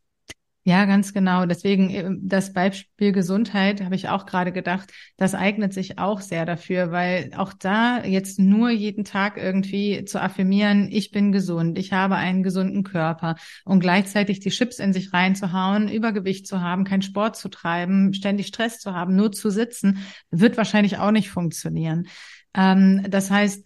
Ja, 0.65 0.83
ganz 0.83 1.13
genau. 1.13 1.45
Deswegen 1.45 1.89
äh, 1.89 2.09
das 2.21 2.51
Beispiel 2.51 3.13
Gesundheit 3.13 3.81
habe 3.81 3.95
ich 3.95 4.09
auch 4.09 4.25
gerade 4.25 4.51
gedacht, 4.51 4.91
das 5.15 5.33
eignet 5.33 5.73
sich 5.73 5.97
auch 5.97 6.19
sehr 6.19 6.45
dafür, 6.45 6.91
weil 6.91 7.31
auch 7.37 7.53
da 7.53 8.03
jetzt 8.03 8.37
nur 8.37 8.69
jeden 8.69 9.05
Tag 9.05 9.37
irgendwie 9.37 10.03
zu 10.03 10.21
affirmieren, 10.21 10.89
ich 10.91 11.11
bin 11.11 11.31
gesund, 11.31 11.79
ich 11.79 11.93
habe 11.93 12.15
einen 12.15 12.43
gesunden 12.43 12.83
Körper 12.83 13.35
und 13.63 13.79
gleichzeitig 13.79 14.41
die 14.41 14.49
Chips 14.49 14.77
in 14.79 14.91
sich 14.91 15.13
reinzuhauen, 15.13 15.87
Übergewicht 15.87 16.45
zu 16.45 16.59
haben, 16.61 16.83
keinen 16.83 17.01
Sport 17.01 17.37
zu 17.37 17.47
treiben, 17.47 18.13
ständig 18.13 18.47
Stress 18.47 18.79
zu 18.79 18.93
haben, 18.93 19.15
nur 19.15 19.31
zu 19.31 19.49
sitzen, 19.49 19.99
wird 20.29 20.57
wahrscheinlich 20.57 20.97
auch 20.97 21.11
nicht 21.11 21.29
funktionieren. 21.31 22.07
Ähm, 22.53 23.05
das 23.09 23.31
heißt, 23.31 23.65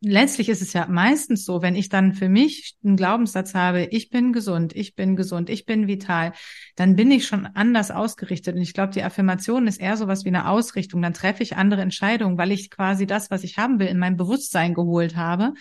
letztlich 0.00 0.48
ist 0.48 0.62
es 0.62 0.72
ja 0.72 0.86
meistens 0.88 1.44
so, 1.44 1.62
wenn 1.62 1.74
ich 1.74 1.88
dann 1.88 2.12
für 2.12 2.28
mich 2.28 2.76
einen 2.84 2.96
Glaubenssatz 2.96 3.54
habe, 3.54 3.84
ich 3.84 4.10
bin 4.10 4.32
gesund, 4.32 4.74
ich 4.74 4.94
bin 4.94 5.16
gesund, 5.16 5.50
ich 5.50 5.66
bin 5.66 5.88
vital, 5.88 6.32
dann 6.76 6.96
bin 6.96 7.10
ich 7.10 7.26
schon 7.26 7.46
anders 7.46 7.90
ausgerichtet. 7.90 8.54
Und 8.54 8.62
ich 8.62 8.74
glaube, 8.74 8.92
die 8.92 9.02
Affirmation 9.02 9.66
ist 9.66 9.80
eher 9.80 9.96
sowas 9.96 10.24
wie 10.24 10.28
eine 10.28 10.48
Ausrichtung. 10.48 11.02
Dann 11.02 11.14
treffe 11.14 11.42
ich 11.42 11.56
andere 11.56 11.82
Entscheidungen, 11.82 12.38
weil 12.38 12.52
ich 12.52 12.70
quasi 12.70 13.06
das, 13.06 13.30
was 13.30 13.44
ich 13.44 13.58
haben 13.58 13.78
will, 13.78 13.88
in 13.88 13.98
mein 13.98 14.16
Bewusstsein 14.16 14.74
geholt 14.74 15.16
habe 15.16 15.54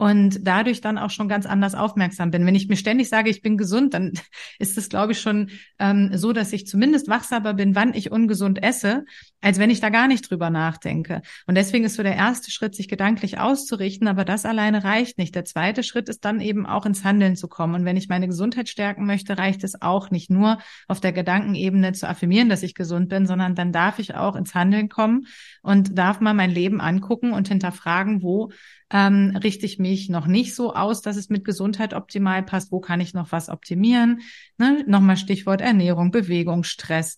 und 0.00 0.46
dadurch 0.46 0.80
dann 0.80 0.96
auch 0.96 1.10
schon 1.10 1.28
ganz 1.28 1.44
anders 1.44 1.74
aufmerksam 1.74 2.30
bin. 2.30 2.46
Wenn 2.46 2.54
ich 2.54 2.68
mir 2.68 2.76
ständig 2.76 3.10
sage, 3.10 3.28
ich 3.28 3.42
bin 3.42 3.58
gesund, 3.58 3.92
dann 3.92 4.12
ist 4.58 4.78
es, 4.78 4.88
glaube 4.88 5.12
ich, 5.12 5.20
schon 5.20 5.50
ähm, 5.78 6.12
so, 6.14 6.32
dass 6.32 6.54
ich 6.54 6.66
zumindest 6.66 7.08
wachsamer 7.08 7.52
bin, 7.52 7.74
wann 7.74 7.92
ich 7.92 8.10
ungesund 8.10 8.62
esse, 8.62 9.04
als 9.42 9.58
wenn 9.58 9.68
ich 9.68 9.80
da 9.80 9.90
gar 9.90 10.08
nicht 10.08 10.30
drüber 10.30 10.48
nachdenke. 10.48 11.20
Und 11.46 11.54
deswegen 11.54 11.84
ist 11.84 11.96
so 11.96 12.02
der 12.02 12.16
erste 12.16 12.50
Schritt, 12.50 12.74
sich 12.74 12.88
gedanklich 12.88 13.40
auszurichten, 13.80 14.08
aber 14.08 14.24
das 14.24 14.44
alleine 14.44 14.84
reicht 14.84 15.18
nicht. 15.18 15.34
Der 15.34 15.44
zweite 15.44 15.82
Schritt 15.82 16.08
ist 16.08 16.24
dann 16.24 16.40
eben 16.40 16.66
auch 16.66 16.84
ins 16.84 17.04
Handeln 17.04 17.36
zu 17.36 17.48
kommen. 17.48 17.74
Und 17.74 17.84
wenn 17.84 17.96
ich 17.96 18.08
meine 18.08 18.26
Gesundheit 18.26 18.68
stärken 18.68 19.06
möchte, 19.06 19.38
reicht 19.38 19.64
es 19.64 19.80
auch 19.80 20.10
nicht 20.10 20.30
nur 20.30 20.58
auf 20.86 21.00
der 21.00 21.12
Gedankenebene 21.12 21.92
zu 21.92 22.08
affirmieren, 22.08 22.48
dass 22.48 22.62
ich 22.62 22.74
gesund 22.74 23.08
bin, 23.08 23.26
sondern 23.26 23.54
dann 23.54 23.72
darf 23.72 23.98
ich 23.98 24.14
auch 24.14 24.36
ins 24.36 24.54
Handeln 24.54 24.88
kommen 24.88 25.26
und 25.62 25.96
darf 25.96 26.20
mal 26.20 26.34
mein 26.34 26.50
Leben 26.50 26.80
angucken 26.80 27.32
und 27.32 27.48
hinterfragen, 27.48 28.22
wo 28.22 28.50
ähm, 28.92 29.36
richte 29.42 29.66
ich 29.66 29.78
mich 29.78 30.08
noch 30.08 30.26
nicht 30.26 30.54
so 30.54 30.74
aus, 30.74 31.00
dass 31.00 31.16
es 31.16 31.30
mit 31.30 31.44
Gesundheit 31.44 31.94
optimal 31.94 32.42
passt, 32.42 32.72
wo 32.72 32.80
kann 32.80 33.00
ich 33.00 33.14
noch 33.14 33.32
was 33.32 33.48
optimieren. 33.48 34.20
Ne? 34.58 34.84
Nochmal 34.86 35.16
Stichwort 35.16 35.60
Ernährung, 35.60 36.10
Bewegung, 36.10 36.64
Stress. 36.64 37.16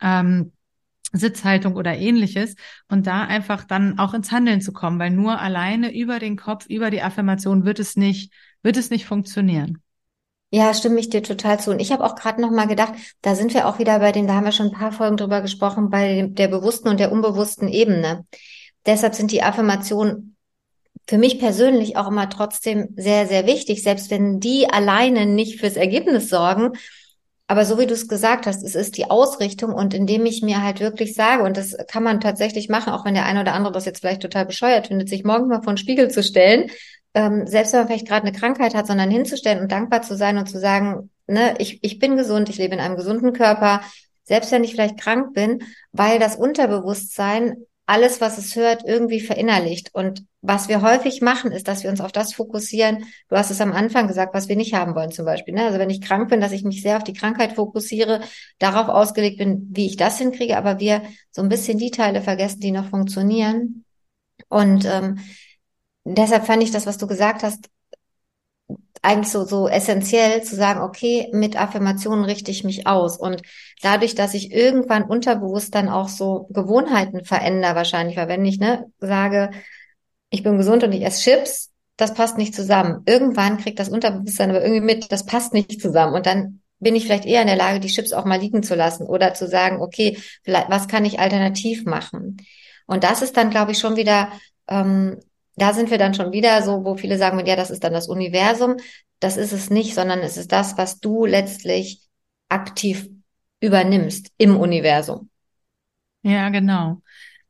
Ähm, 0.00 0.52
Sitzhaltung 1.18 1.76
oder 1.76 1.96
ähnliches 1.96 2.56
und 2.88 3.06
da 3.06 3.22
einfach 3.22 3.64
dann 3.64 3.98
auch 3.98 4.14
ins 4.14 4.30
Handeln 4.32 4.60
zu 4.60 4.72
kommen, 4.72 4.98
weil 4.98 5.10
nur 5.10 5.40
alleine 5.40 5.94
über 5.94 6.18
den 6.18 6.36
Kopf, 6.36 6.66
über 6.66 6.90
die 6.90 7.02
Affirmation 7.02 7.64
wird 7.64 7.78
es 7.78 7.96
nicht, 7.96 8.32
wird 8.62 8.76
es 8.76 8.90
nicht 8.90 9.06
funktionieren. 9.06 9.82
Ja, 10.50 10.72
stimme 10.72 11.00
ich 11.00 11.10
dir 11.10 11.22
total 11.22 11.58
zu. 11.58 11.72
Und 11.72 11.80
ich 11.80 11.90
habe 11.90 12.04
auch 12.04 12.14
gerade 12.14 12.40
noch 12.40 12.50
mal 12.50 12.66
gedacht, 12.66 12.92
da 13.22 13.34
sind 13.34 13.54
wir 13.54 13.66
auch 13.66 13.80
wieder 13.80 13.98
bei 13.98 14.12
dem, 14.12 14.28
da 14.28 14.34
haben 14.34 14.44
wir 14.44 14.52
schon 14.52 14.68
ein 14.68 14.72
paar 14.72 14.92
Folgen 14.92 15.16
drüber 15.16 15.40
gesprochen, 15.40 15.90
bei 15.90 16.28
der 16.30 16.46
bewussten 16.46 16.88
und 16.88 17.00
der 17.00 17.10
unbewussten 17.10 17.66
Ebene. 17.66 18.24
Deshalb 18.86 19.16
sind 19.16 19.32
die 19.32 19.42
Affirmationen 19.42 20.36
für 21.06 21.18
mich 21.18 21.38
persönlich 21.38 21.96
auch 21.96 22.08
immer 22.08 22.30
trotzdem 22.30 22.90
sehr, 22.96 23.26
sehr 23.26 23.46
wichtig, 23.46 23.82
selbst 23.82 24.10
wenn 24.10 24.40
die 24.40 24.68
alleine 24.70 25.26
nicht 25.26 25.60
fürs 25.60 25.76
Ergebnis 25.76 26.28
sorgen. 26.28 26.72
Aber 27.46 27.66
so 27.66 27.78
wie 27.78 27.86
du 27.86 27.92
es 27.92 28.08
gesagt 28.08 28.46
hast, 28.46 28.62
es 28.62 28.74
ist 28.74 28.96
die 28.96 29.10
Ausrichtung 29.10 29.72
und 29.74 29.92
indem 29.92 30.24
ich 30.24 30.42
mir 30.42 30.62
halt 30.62 30.80
wirklich 30.80 31.14
sage, 31.14 31.42
und 31.42 31.56
das 31.56 31.76
kann 31.88 32.02
man 32.02 32.20
tatsächlich 32.20 32.70
machen, 32.70 32.92
auch 32.92 33.04
wenn 33.04 33.14
der 33.14 33.26
eine 33.26 33.42
oder 33.42 33.52
andere 33.52 33.72
das 33.72 33.84
jetzt 33.84 34.00
vielleicht 34.00 34.22
total 34.22 34.46
bescheuert 34.46 34.86
findet, 34.86 35.10
sich 35.10 35.24
morgen 35.24 35.48
mal 35.48 35.62
vor 35.62 35.74
den 35.74 35.78
Spiegel 35.78 36.10
zu 36.10 36.22
stellen, 36.22 36.70
ähm, 37.12 37.46
selbst 37.46 37.72
wenn 37.72 37.80
man 37.80 37.88
vielleicht 37.88 38.08
gerade 38.08 38.26
eine 38.26 38.36
Krankheit 38.36 38.74
hat, 38.74 38.86
sondern 38.86 39.10
hinzustellen 39.10 39.60
und 39.60 39.70
dankbar 39.70 40.02
zu 40.02 40.16
sein 40.16 40.38
und 40.38 40.48
zu 40.48 40.58
sagen, 40.58 41.10
ne, 41.26 41.54
ich, 41.58 41.78
ich 41.82 41.98
bin 41.98 42.16
gesund, 42.16 42.48
ich 42.48 42.56
lebe 42.56 42.74
in 42.74 42.80
einem 42.80 42.96
gesunden 42.96 43.34
Körper, 43.34 43.82
selbst 44.22 44.50
wenn 44.50 44.64
ich 44.64 44.72
vielleicht 44.72 44.98
krank 44.98 45.34
bin, 45.34 45.62
weil 45.92 46.18
das 46.18 46.36
Unterbewusstsein 46.36 47.56
alles, 47.86 48.20
was 48.20 48.38
es 48.38 48.56
hört, 48.56 48.82
irgendwie 48.84 49.20
verinnerlicht. 49.20 49.90
Und 49.92 50.24
was 50.40 50.68
wir 50.68 50.80
häufig 50.80 51.20
machen, 51.20 51.52
ist, 51.52 51.68
dass 51.68 51.82
wir 51.82 51.90
uns 51.90 52.00
auf 52.00 52.12
das 52.12 52.32
fokussieren. 52.32 53.04
Du 53.28 53.36
hast 53.36 53.50
es 53.50 53.60
am 53.60 53.72
Anfang 53.72 54.08
gesagt, 54.08 54.34
was 54.34 54.48
wir 54.48 54.56
nicht 54.56 54.74
haben 54.74 54.94
wollen 54.94 55.12
zum 55.12 55.26
Beispiel. 55.26 55.54
Ne? 55.54 55.66
Also 55.66 55.78
wenn 55.78 55.90
ich 55.90 56.00
krank 56.00 56.30
bin, 56.30 56.40
dass 56.40 56.52
ich 56.52 56.64
mich 56.64 56.82
sehr 56.82 56.96
auf 56.96 57.04
die 57.04 57.12
Krankheit 57.12 57.52
fokussiere, 57.52 58.20
darauf 58.58 58.88
ausgelegt 58.88 59.38
bin, 59.38 59.68
wie 59.70 59.86
ich 59.86 59.96
das 59.96 60.18
hinkriege, 60.18 60.56
aber 60.56 60.80
wir 60.80 61.02
so 61.30 61.42
ein 61.42 61.48
bisschen 61.48 61.78
die 61.78 61.90
Teile 61.90 62.22
vergessen, 62.22 62.60
die 62.60 62.70
noch 62.70 62.88
funktionieren. 62.88 63.84
Und 64.48 64.86
ähm, 64.86 65.18
deshalb 66.04 66.46
fand 66.46 66.62
ich 66.62 66.70
das, 66.70 66.86
was 66.86 66.98
du 66.98 67.06
gesagt 67.06 67.42
hast, 67.42 67.68
eigentlich 69.04 69.30
so, 69.30 69.44
so 69.44 69.68
essentiell 69.68 70.42
zu 70.42 70.56
sagen, 70.56 70.80
okay, 70.80 71.28
mit 71.32 71.60
Affirmationen 71.60 72.24
richte 72.24 72.50
ich 72.50 72.64
mich 72.64 72.86
aus. 72.86 73.16
Und 73.18 73.42
dadurch, 73.82 74.14
dass 74.14 74.34
ich 74.34 74.52
irgendwann 74.52 75.04
unterbewusst 75.04 75.74
dann 75.74 75.88
auch 75.88 76.08
so 76.08 76.46
Gewohnheiten 76.50 77.24
verändere, 77.24 77.74
wahrscheinlich, 77.74 78.16
weil 78.16 78.28
wenn 78.28 78.44
ich 78.44 78.58
ne, 78.58 78.86
sage, 78.98 79.50
ich 80.30 80.42
bin 80.42 80.56
gesund 80.56 80.82
und 80.84 80.92
ich 80.92 81.04
esse 81.04 81.22
Chips, 81.22 81.70
das 81.96 82.14
passt 82.14 82.38
nicht 82.38 82.54
zusammen. 82.54 83.02
Irgendwann 83.06 83.58
kriegt 83.58 83.78
das 83.78 83.88
Unterbewusstsein 83.88 84.50
aber 84.50 84.62
irgendwie 84.62 84.84
mit, 84.84 85.12
das 85.12 85.26
passt 85.26 85.52
nicht 85.52 85.80
zusammen. 85.80 86.14
Und 86.14 86.26
dann 86.26 86.60
bin 86.80 86.96
ich 86.96 87.04
vielleicht 87.04 87.26
eher 87.26 87.42
in 87.42 87.46
der 87.46 87.56
Lage, 87.56 87.80
die 87.80 87.88
Chips 87.88 88.12
auch 88.12 88.24
mal 88.24 88.40
liegen 88.40 88.62
zu 88.62 88.74
lassen 88.74 89.06
oder 89.06 89.34
zu 89.34 89.46
sagen, 89.46 89.80
okay, 89.80 90.18
vielleicht, 90.42 90.70
was 90.70 90.88
kann 90.88 91.04
ich 91.04 91.20
alternativ 91.20 91.84
machen? 91.84 92.38
Und 92.86 93.04
das 93.04 93.22
ist 93.22 93.36
dann, 93.36 93.50
glaube 93.50 93.72
ich, 93.72 93.78
schon 93.78 93.96
wieder 93.96 94.28
ähm, 94.66 95.20
da 95.56 95.72
sind 95.72 95.90
wir 95.90 95.98
dann 95.98 96.14
schon 96.14 96.32
wieder 96.32 96.62
so, 96.62 96.84
wo 96.84 96.96
viele 96.96 97.18
sagen, 97.18 97.44
ja, 97.46 97.56
das 97.56 97.70
ist 97.70 97.84
dann 97.84 97.92
das 97.92 98.08
Universum. 98.08 98.76
Das 99.20 99.36
ist 99.36 99.52
es 99.52 99.70
nicht, 99.70 99.94
sondern 99.94 100.20
es 100.20 100.36
ist 100.36 100.52
das, 100.52 100.76
was 100.76 101.00
du 101.00 101.24
letztlich 101.24 102.02
aktiv 102.48 103.08
übernimmst 103.60 104.30
im 104.36 104.56
Universum. 104.56 105.30
Ja, 106.22 106.48
genau. 106.50 107.02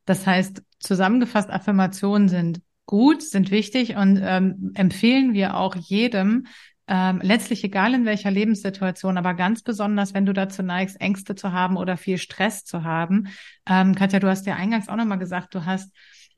Das 0.04 0.26
heißt, 0.26 0.62
zusammengefasst, 0.78 1.50
Affirmationen 1.50 2.28
sind 2.28 2.60
gut, 2.86 3.22
sind 3.22 3.50
wichtig 3.50 3.96
und 3.96 4.20
ähm, 4.22 4.72
empfehlen 4.74 5.32
wir 5.32 5.56
auch 5.56 5.74
jedem, 5.74 6.46
ähm, 6.86 7.20
letztlich 7.22 7.64
egal 7.64 7.94
in 7.94 8.04
welcher 8.04 8.30
Lebenssituation, 8.30 9.16
aber 9.16 9.32
ganz 9.34 9.62
besonders, 9.62 10.12
wenn 10.12 10.26
du 10.26 10.34
dazu 10.34 10.62
neigst, 10.62 11.00
Ängste 11.00 11.34
zu 11.34 11.52
haben 11.52 11.76
oder 11.78 11.96
viel 11.96 12.18
Stress 12.18 12.64
zu 12.64 12.84
haben. 12.84 13.28
Ähm, 13.66 13.94
Katja, 13.94 14.20
du 14.20 14.28
hast 14.28 14.46
ja 14.46 14.56
eingangs 14.56 14.88
auch 14.88 14.96
nochmal 14.96 15.18
gesagt, 15.18 15.54
du 15.54 15.64
hast 15.64 15.90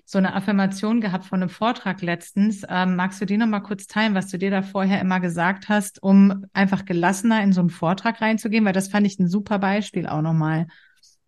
so 0.09 0.19
eine 0.19 0.35
Affirmation 0.35 1.01
gehabt 1.01 1.25
von 1.27 1.43
einem 1.43 1.51
Vortrag 1.51 2.01
letztens. 2.01 2.63
Ähm, 2.69 2.95
magst 2.97 3.21
du 3.21 3.27
dir 3.27 3.39
noch 3.39 3.49
mal 3.49 3.61
kurz 3.61 3.89
teilen, 3.89 4.15
was 4.15 4.29
du 4.29 4.39
dir 4.39 4.53
da 4.53 4.63
vorher 4.63 5.01
immer 5.01 5.19
gesagt 5.21 5.69
hast, 5.69 6.01
um 6.03 6.47
einfach 6.53 6.85
gelassener 6.85 7.43
in 7.43 7.53
so 7.53 7.61
einen 7.61 7.71
Vortrag 7.71 8.21
reinzugehen? 8.21 8.65
Weil 8.65 8.73
das 8.73 8.89
fand 8.89 9.07
ich 9.07 9.19
ein 9.19 9.29
super 9.29 9.59
Beispiel 9.59 10.07
auch 10.07 10.23
nochmal. 10.23 10.69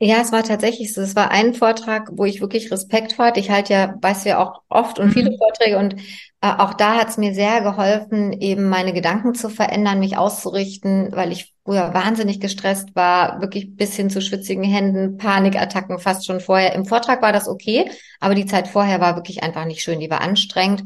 Ja, 0.01 0.21
es 0.21 0.31
war 0.31 0.45
tatsächlich 0.45 0.95
so. 0.95 1.01
Es 1.01 1.17
war 1.17 1.33
ein 1.33 1.55
Vortrag, 1.55 2.11
wo 2.13 2.25
ich 2.25 2.41
wirklich 2.41 2.71
Respekt 2.71 3.15
vor 3.15 3.27
hatte. 3.27 3.41
Ich 3.41 3.51
halte 3.51 3.73
ja, 3.73 3.95
weißt 4.01 4.25
du 4.25 4.29
ja 4.31 4.39
auch 4.39 4.63
oft 4.69 5.01
und 5.01 5.09
mhm. 5.09 5.13
viele 5.13 5.37
Vorträge 5.37 5.77
und 5.77 5.95
äh, 6.41 6.53
auch 6.57 6.75
da 6.75 6.95
hat 6.95 7.09
es 7.09 7.17
mir 7.17 7.35
sehr 7.35 7.63
geholfen, 7.63 8.33
eben 8.33 8.69
meine 8.69 8.93
Gedanken 8.93 9.35
zu 9.35 9.49
verändern, 9.49 9.99
mich 9.99 10.17
auszurichten, 10.17 11.11
weil 11.13 11.33
ich 11.33 11.53
früher 11.65 11.93
wahnsinnig 11.95 12.39
gestresst 12.39 12.95
war, 12.95 13.41
wirklich 13.41 13.75
bis 13.75 13.97
hin 13.97 14.09
zu 14.09 14.21
schwitzigen 14.23 14.63
Händen, 14.63 15.17
Panikattacken 15.17 15.99
fast 15.99 16.27
schon 16.27 16.39
vorher. 16.41 16.75
Im 16.75 16.87
Vortrag 16.87 17.21
war 17.21 17.33
das 17.33 17.49
okay, 17.49 17.91
aber 18.21 18.37
die 18.37 18.47
Zeit 18.47 18.69
vorher 18.69 19.01
war 19.01 19.17
wirklich 19.17 19.43
einfach 19.43 19.65
nicht 19.65 19.83
schön, 19.83 19.99
die 19.99 20.11
war 20.11 20.21
anstrengend. 20.21 20.85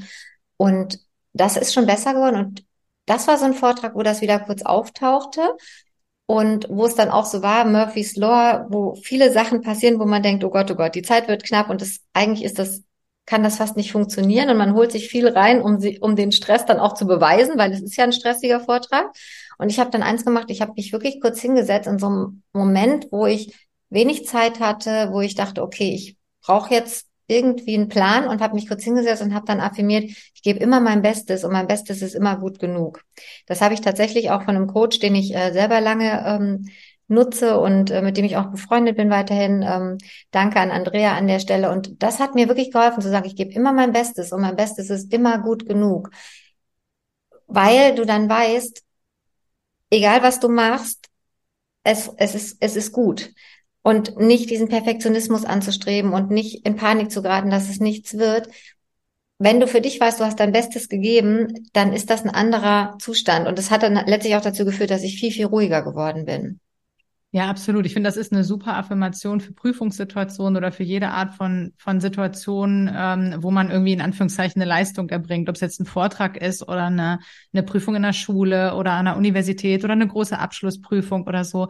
Und 0.56 1.00
das 1.34 1.58
ist 1.58 1.74
schon 1.74 1.86
besser 1.86 2.14
geworden. 2.14 2.36
Und 2.36 2.64
das 3.06 3.28
war 3.28 3.36
so 3.36 3.44
ein 3.44 3.54
Vortrag, 3.54 3.94
wo 3.94 4.02
das 4.02 4.22
wieder 4.22 4.38
kurz 4.38 4.62
auftauchte. 4.62 5.42
Und 6.26 6.66
wo 6.70 6.86
es 6.86 6.94
dann 6.94 7.10
auch 7.10 7.24
so 7.24 7.42
war, 7.42 7.64
Murphy's 7.64 8.16
Law, 8.16 8.66
wo 8.70 8.94
viele 8.94 9.32
Sachen 9.32 9.60
passieren, 9.60 9.98
wo 9.98 10.04
man 10.06 10.22
denkt, 10.22 10.44
oh 10.44 10.50
Gott, 10.50 10.70
oh 10.70 10.74
Gott, 10.74 10.94
die 10.94 11.02
Zeit 11.02 11.28
wird 11.28 11.44
knapp 11.44 11.68
und 11.68 11.80
das, 11.80 12.00
eigentlich 12.12 12.44
ist 12.44 12.58
das, 12.58 12.82
kann 13.26 13.42
das 13.42 13.56
fast 13.56 13.76
nicht 13.76 13.92
funktionieren 13.92 14.48
und 14.50 14.56
man 14.56 14.74
holt 14.74 14.92
sich 14.92 15.08
viel 15.08 15.28
rein, 15.28 15.60
um, 15.60 15.80
sie, 15.80 15.98
um 15.98 16.16
den 16.16 16.32
Stress 16.32 16.64
dann 16.64 16.80
auch 16.80 16.94
zu 16.94 17.06
beweisen, 17.06 17.58
weil 17.58 17.72
es 17.72 17.82
ist 17.82 17.96
ja 17.96 18.04
ein 18.04 18.12
stressiger 18.12 18.60
Vortrag. 18.60 19.12
Und 19.58 19.68
ich 19.68 19.78
habe 19.78 19.90
dann 19.90 20.02
eins 20.02 20.24
gemacht, 20.24 20.46
ich 20.48 20.60
habe 20.60 20.72
mich 20.76 20.92
wirklich 20.92 21.20
kurz 21.20 21.40
hingesetzt 21.40 21.86
in 21.86 21.98
so 21.98 22.06
einem 22.06 22.42
Moment, 22.52 23.08
wo 23.10 23.26
ich 23.26 23.54
wenig 23.90 24.26
Zeit 24.26 24.58
hatte, 24.60 25.10
wo 25.12 25.20
ich 25.20 25.34
dachte, 25.34 25.62
okay, 25.62 25.94
ich 25.94 26.16
brauche 26.40 26.72
jetzt 26.74 27.06
irgendwie 27.32 27.74
einen 27.74 27.88
Plan 27.88 28.28
und 28.28 28.40
habe 28.40 28.54
mich 28.54 28.68
kurz 28.68 28.84
hingesetzt 28.84 29.22
und 29.22 29.34
habe 29.34 29.46
dann 29.46 29.60
affirmiert, 29.60 30.04
ich 30.34 30.42
gebe 30.42 30.58
immer 30.58 30.80
mein 30.80 31.02
Bestes 31.02 31.44
und 31.44 31.52
mein 31.52 31.66
Bestes 31.66 32.02
ist 32.02 32.14
immer 32.14 32.36
gut 32.36 32.58
genug. 32.58 33.02
Das 33.46 33.60
habe 33.60 33.74
ich 33.74 33.80
tatsächlich 33.80 34.30
auch 34.30 34.42
von 34.42 34.56
einem 34.56 34.66
Coach, 34.66 34.98
den 34.98 35.14
ich 35.14 35.34
äh, 35.34 35.52
selber 35.52 35.80
lange 35.80 36.24
ähm, 36.26 36.68
nutze 37.08 37.58
und 37.58 37.90
äh, 37.90 38.02
mit 38.02 38.16
dem 38.16 38.24
ich 38.24 38.36
auch 38.36 38.50
befreundet 38.50 38.96
bin 38.96 39.10
weiterhin. 39.10 39.62
Ähm, 39.62 39.98
danke 40.30 40.60
an 40.60 40.70
Andrea 40.70 41.16
an 41.16 41.26
der 41.26 41.40
Stelle. 41.40 41.70
Und 41.70 42.02
das 42.02 42.20
hat 42.20 42.34
mir 42.34 42.48
wirklich 42.48 42.70
geholfen 42.70 43.02
zu 43.02 43.10
sagen, 43.10 43.26
ich 43.26 43.36
gebe 43.36 43.52
immer 43.52 43.72
mein 43.72 43.92
Bestes 43.92 44.32
und 44.32 44.40
mein 44.40 44.56
Bestes 44.56 44.90
ist 44.90 45.12
immer 45.12 45.38
gut 45.38 45.66
genug. 45.66 46.10
Weil 47.46 47.94
du 47.94 48.04
dann 48.04 48.28
weißt, 48.28 48.82
egal 49.90 50.22
was 50.22 50.40
du 50.40 50.48
machst, 50.48 51.08
es, 51.84 52.10
es, 52.16 52.34
ist, 52.34 52.56
es 52.60 52.76
ist 52.76 52.92
gut 52.92 53.30
und 53.82 54.18
nicht 54.18 54.50
diesen 54.50 54.68
Perfektionismus 54.68 55.44
anzustreben 55.44 56.12
und 56.12 56.30
nicht 56.30 56.66
in 56.66 56.76
Panik 56.76 57.10
zu 57.10 57.22
geraten, 57.22 57.50
dass 57.50 57.68
es 57.68 57.80
nichts 57.80 58.16
wird. 58.16 58.48
Wenn 59.38 59.58
du 59.58 59.66
für 59.66 59.80
dich 59.80 59.98
weißt, 59.98 60.20
du 60.20 60.24
hast 60.24 60.38
dein 60.38 60.52
Bestes 60.52 60.88
gegeben, 60.88 61.68
dann 61.72 61.92
ist 61.92 62.10
das 62.10 62.22
ein 62.22 62.30
anderer 62.30 62.96
Zustand. 63.00 63.48
Und 63.48 63.58
das 63.58 63.70
hat 63.70 63.82
dann 63.82 63.94
letztlich 64.06 64.36
auch 64.36 64.40
dazu 64.40 64.64
geführt, 64.64 64.90
dass 64.90 65.02
ich 65.02 65.18
viel, 65.18 65.32
viel 65.32 65.46
ruhiger 65.46 65.82
geworden 65.82 66.24
bin. 66.24 66.60
Ja, 67.34 67.48
absolut. 67.48 67.86
Ich 67.86 67.94
finde, 67.94 68.08
das 68.08 68.18
ist 68.18 68.30
eine 68.30 68.44
super 68.44 68.76
Affirmation 68.76 69.40
für 69.40 69.54
Prüfungssituationen 69.54 70.54
oder 70.58 70.70
für 70.70 70.82
jede 70.82 71.08
Art 71.08 71.32
von, 71.34 71.72
von 71.78 71.98
Situationen, 71.98 72.90
ähm, 72.94 73.36
wo 73.38 73.50
man 73.50 73.70
irgendwie 73.70 73.94
in 73.94 74.02
Anführungszeichen 74.02 74.60
eine 74.60 74.68
Leistung 74.68 75.08
erbringt, 75.08 75.48
ob 75.48 75.54
es 75.54 75.62
jetzt 75.62 75.80
ein 75.80 75.86
Vortrag 75.86 76.36
ist 76.36 76.62
oder 76.62 76.84
eine, 76.88 77.20
eine 77.54 77.62
Prüfung 77.62 77.94
in 77.94 78.02
der 78.02 78.12
Schule 78.12 78.74
oder 78.74 78.92
an 78.92 79.06
der 79.06 79.16
Universität 79.16 79.82
oder 79.82 79.94
eine 79.94 80.06
große 80.06 80.38
Abschlussprüfung 80.38 81.26
oder 81.26 81.44
so. 81.44 81.68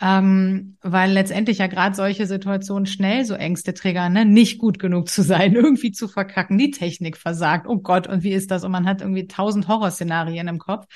Ähm, 0.00 0.78
weil 0.82 1.12
letztendlich 1.12 1.58
ja 1.58 1.68
gerade 1.68 1.94
solche 1.94 2.26
Situationen 2.26 2.86
schnell 2.86 3.24
so 3.24 3.34
Ängste 3.34 3.72
triggern, 3.72 4.14
ne? 4.14 4.24
nicht 4.24 4.58
gut 4.58 4.80
genug 4.80 5.08
zu 5.08 5.22
sein, 5.22 5.54
irgendwie 5.54 5.92
zu 5.92 6.08
verkacken, 6.08 6.58
die 6.58 6.72
Technik 6.72 7.16
versagt, 7.18 7.68
oh 7.68 7.78
Gott, 7.78 8.08
und 8.08 8.24
wie 8.24 8.32
ist 8.32 8.50
das? 8.50 8.64
Und 8.64 8.72
man 8.72 8.84
hat 8.84 9.00
irgendwie 9.00 9.28
tausend 9.28 9.68
Horrorszenarien 9.68 10.48
im 10.48 10.58
Kopf. 10.58 10.86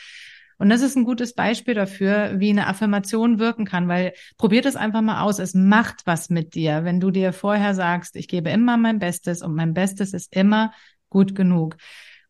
Und 0.59 0.71
das 0.71 0.83
ist 0.83 0.97
ein 0.97 1.05
gutes 1.05 1.35
Beispiel 1.35 1.75
dafür, 1.75 2.35
wie 2.39 2.51
eine 2.51 2.67
Affirmation 2.67 3.39
wirken 3.39 3.65
kann, 3.65 3.89
weil 3.89 4.13
probiert 4.37 4.67
es 4.67 4.77
einfach 4.77 5.03
mal 5.03 5.23
aus. 5.23 5.39
Es 5.39 5.55
macht 5.55 6.03
was 6.05 6.31
mit 6.31 6.55
dir, 6.55 6.85
wenn 6.85 7.01
du 7.01 7.11
dir 7.11 7.33
vorher 7.33 7.75
sagst, 7.75 8.17
ich 8.17 8.29
gebe 8.29 8.51
immer 8.51 8.77
mein 8.77 8.99
Bestes 8.99 9.43
und 9.43 9.55
mein 9.55 9.73
Bestes 9.73 10.13
ist 10.13 10.35
immer 10.35 10.73
gut 11.09 11.35
genug. 11.35 11.77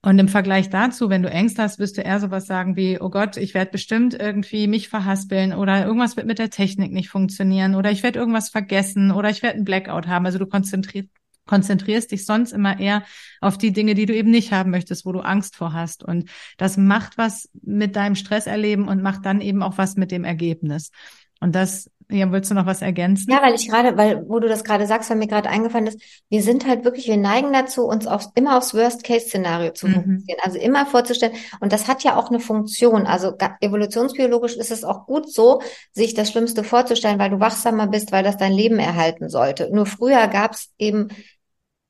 Und 0.01 0.19
im 0.21 0.29
Vergleich 0.29 0.71
dazu, 0.71 1.11
wenn 1.11 1.25
du 1.25 1.31
Ängste 1.31 1.63
hast, 1.63 1.81
wirst 1.81 1.99
du 1.99 2.03
eher 2.03 2.21
sowas 2.21 2.47
sagen 2.47 2.77
wie, 2.77 3.01
oh 3.01 3.11
Gott, 3.11 3.37
ich 3.37 3.53
werde 3.55 3.73
bestimmt 3.73 4.15
irgendwie 4.15 4.69
mich 4.69 4.89
verhaspeln 4.89 5.53
oder 5.53 5.85
irgendwas 5.85 6.17
wird 6.17 6.27
mit 6.27 6.39
der 6.39 6.51
Technik 6.51 6.93
nicht 6.93 7.09
funktionieren 7.09 7.75
oder 7.75 7.91
ich 7.91 8.05
werde 8.05 8.21
irgendwas 8.21 8.49
vergessen 8.49 9.11
oder 9.11 9.29
ich 9.29 9.43
werde 9.43 9.57
einen 9.57 9.65
Blackout 9.65 10.07
haben. 10.07 10.25
Also 10.25 10.39
du 10.39 10.47
konzentrierst, 10.47 11.09
konzentrierst 11.49 12.13
dich 12.13 12.25
sonst 12.25 12.53
immer 12.53 12.79
eher 12.79 13.03
auf 13.41 13.59
die 13.59 13.73
Dinge, 13.73 13.95
die 13.95 14.07
du 14.07 14.15
eben 14.15 14.31
nicht 14.31 14.53
haben 14.53 14.71
möchtest, 14.71 15.05
wo 15.05 15.11
du 15.11 15.21
Angst 15.21 15.57
vor 15.57 15.73
hast. 15.73 16.05
Und 16.05 16.31
das 16.57 16.77
macht 16.77 17.19
was 17.19 17.49
mit 17.63 17.97
deinem 17.97 18.15
Stresserleben 18.15 18.87
und 18.87 19.03
macht 19.03 19.27
dann 19.27 19.41
eben 19.41 19.65
auch 19.65 19.79
was 19.79 19.97
mit 19.97 20.13
dem 20.13 20.25
Ergebnis. 20.25 20.93
Und 21.41 21.55
das, 21.55 21.89
ja, 22.11 22.33
willst 22.33 22.51
du 22.51 22.55
noch 22.55 22.67
was 22.67 22.83
ergänzen? 22.83 23.31
Ja, 23.31 23.41
weil 23.43 23.55
ich 23.55 23.69
gerade, 23.69 23.97
weil, 23.97 24.29
wo 24.29 24.41
du 24.41 24.49
das 24.49 24.65
gerade 24.65 24.87
sagst, 24.87 25.09
weil 25.09 25.19
mir 25.19 25.29
gerade 25.29 25.49
eingefallen 25.49 25.87
ist, 25.87 26.01
wir 26.29 26.43
sind 26.43 26.67
halt 26.67 26.85
wirklich, 26.85 27.07
wir 27.07 27.17
neigen 27.17 27.53
dazu, 27.53 27.85
uns 27.87 28.09
aufs, 28.09 28.31
immer 28.35 28.59
aufs 28.59 28.75
Worst-Case-Szenario 28.75 29.73
zu 29.73 29.87
mhm. 29.87 29.95
fokussieren. 29.95 30.41
Also 30.43 30.59
immer 30.59 30.87
vorzustellen. 30.87 31.35
Und 31.61 31.73
das 31.73 31.87
hat 31.87 32.03
ja 32.03 32.17
auch 32.17 32.31
eine 32.31 32.41
Funktion. 32.41 33.07
Also 33.07 33.35
evolutionsbiologisch 33.61 34.57
ist 34.57 34.73
es 34.73 34.83
auch 34.83 35.07
gut 35.07 35.33
so, 35.33 35.63
sich 35.93 36.15
das 36.15 36.31
Schlimmste 36.31 36.65
vorzustellen, 36.65 37.21
weil 37.21 37.31
du 37.31 37.39
wachsamer 37.39 37.87
bist, 37.87 38.11
weil 38.11 38.25
das 38.25 38.37
dein 38.37 38.53
Leben 38.53 38.81
erhalten 38.81 39.29
sollte. 39.29 39.71
Nur 39.73 39.87
früher 39.87 40.27
gab 40.27 40.55
es 40.55 40.71
eben 40.79 41.09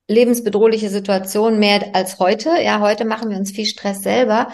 lebensbedrohliche 0.09 0.89
Situation 0.89 1.59
mehr 1.59 1.91
als 1.93 2.19
heute. 2.19 2.49
Ja, 2.61 2.81
heute 2.81 3.05
machen 3.05 3.29
wir 3.29 3.37
uns 3.37 3.51
viel 3.51 3.67
Stress 3.67 4.01
selber. 4.01 4.49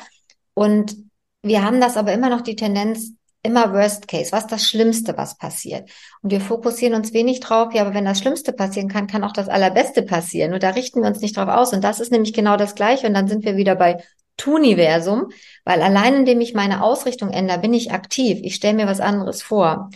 Und 0.54 0.96
wir 1.42 1.64
haben 1.64 1.80
das 1.80 1.98
aber 1.98 2.14
immer 2.14 2.30
noch 2.30 2.42
die 2.42 2.58
Tendenz, 2.58 3.14
immer 3.42 3.74
Worst 3.74 4.08
Case, 4.08 4.32
was 4.32 4.48
das 4.48 4.68
Schlimmste, 4.68 5.18
was 5.18 5.38
passiert. 5.38 5.90
Und 6.22 6.32
wir 6.32 6.42
fokussieren 6.42 6.96
uns 6.96 7.14
wenig 7.14 7.40
drauf, 7.40 7.74
ja, 7.74 7.84
aber 7.84 7.94
wenn 7.94 8.06
das 8.06 8.20
Schlimmste 8.20 8.52
passieren 8.52 8.90
kann, 8.90 9.08
kann 9.08 9.24
auch 9.24 9.32
das 9.32 9.48
Allerbeste 9.48 10.04
passieren. 10.04 10.54
Und 10.54 10.62
da 10.62 10.72
richten 10.72 11.02
wir 11.02 11.08
uns 11.08 11.22
nicht 11.22 11.38
drauf 11.38 11.48
aus. 11.48 11.72
Und 11.72 11.84
das 11.84 12.00
ist 12.00 12.12
nämlich 12.12 12.34
genau 12.34 12.58
das 12.58 12.76
Gleiche. 12.76 13.08
Und 13.08 13.14
dann 13.14 13.28
sind 13.28 13.46
wir 13.46 13.56
wieder 13.56 13.76
bei 13.76 14.04
Tuniversum, 14.38 15.30
weil 15.64 15.82
allein 15.82 16.16
indem 16.16 16.42
ich 16.42 16.54
meine 16.54 16.84
Ausrichtung 16.84 17.30
ändere, 17.30 17.60
bin 17.60 17.74
ich 17.74 17.94
aktiv. 17.94 18.40
Ich 18.44 18.56
stelle 18.56 18.74
mir 18.74 18.88
was 18.88 19.00
anderes 19.00 19.42
vor. 19.42 19.90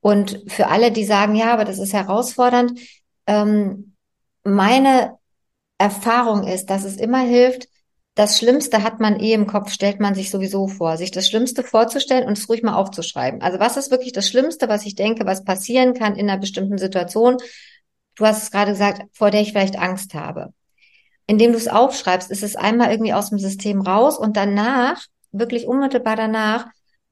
Und 0.00 0.44
für 0.46 0.68
alle, 0.68 0.92
die 0.92 1.04
sagen, 1.04 1.34
ja, 1.34 1.52
aber 1.52 1.64
das 1.64 1.80
ist 1.80 1.92
herausfordernd, 1.92 2.78
ähm, 3.26 3.91
meine 4.44 5.18
Erfahrung 5.78 6.46
ist, 6.46 6.70
dass 6.70 6.84
es 6.84 6.96
immer 6.96 7.20
hilft, 7.20 7.68
das 8.14 8.38
Schlimmste 8.38 8.82
hat 8.82 9.00
man 9.00 9.18
eh 9.18 9.32
im 9.32 9.46
Kopf, 9.46 9.70
stellt 9.70 9.98
man 9.98 10.14
sich 10.14 10.30
sowieso 10.30 10.68
vor, 10.68 10.98
sich 10.98 11.10
das 11.10 11.28
Schlimmste 11.28 11.62
vorzustellen 11.62 12.26
und 12.26 12.36
es 12.36 12.48
ruhig 12.48 12.62
mal 12.62 12.74
aufzuschreiben. 12.74 13.40
Also 13.40 13.58
was 13.58 13.78
ist 13.78 13.90
wirklich 13.90 14.12
das 14.12 14.28
Schlimmste, 14.28 14.68
was 14.68 14.84
ich 14.84 14.94
denke, 14.94 15.24
was 15.24 15.44
passieren 15.44 15.94
kann 15.94 16.16
in 16.16 16.28
einer 16.28 16.38
bestimmten 16.38 16.76
Situation? 16.76 17.38
Du 18.16 18.26
hast 18.26 18.42
es 18.42 18.50
gerade 18.50 18.72
gesagt, 18.72 19.02
vor 19.12 19.30
der 19.30 19.40
ich 19.40 19.52
vielleicht 19.52 19.78
Angst 19.78 20.12
habe. 20.12 20.52
Indem 21.26 21.52
du 21.52 21.58
es 21.58 21.68
aufschreibst, 21.68 22.30
ist 22.30 22.42
es 22.42 22.56
einmal 22.56 22.90
irgendwie 22.90 23.14
aus 23.14 23.30
dem 23.30 23.38
System 23.38 23.80
raus 23.80 24.18
und 24.18 24.36
danach, 24.36 25.06
wirklich 25.30 25.66
unmittelbar 25.66 26.16
danach, 26.16 26.66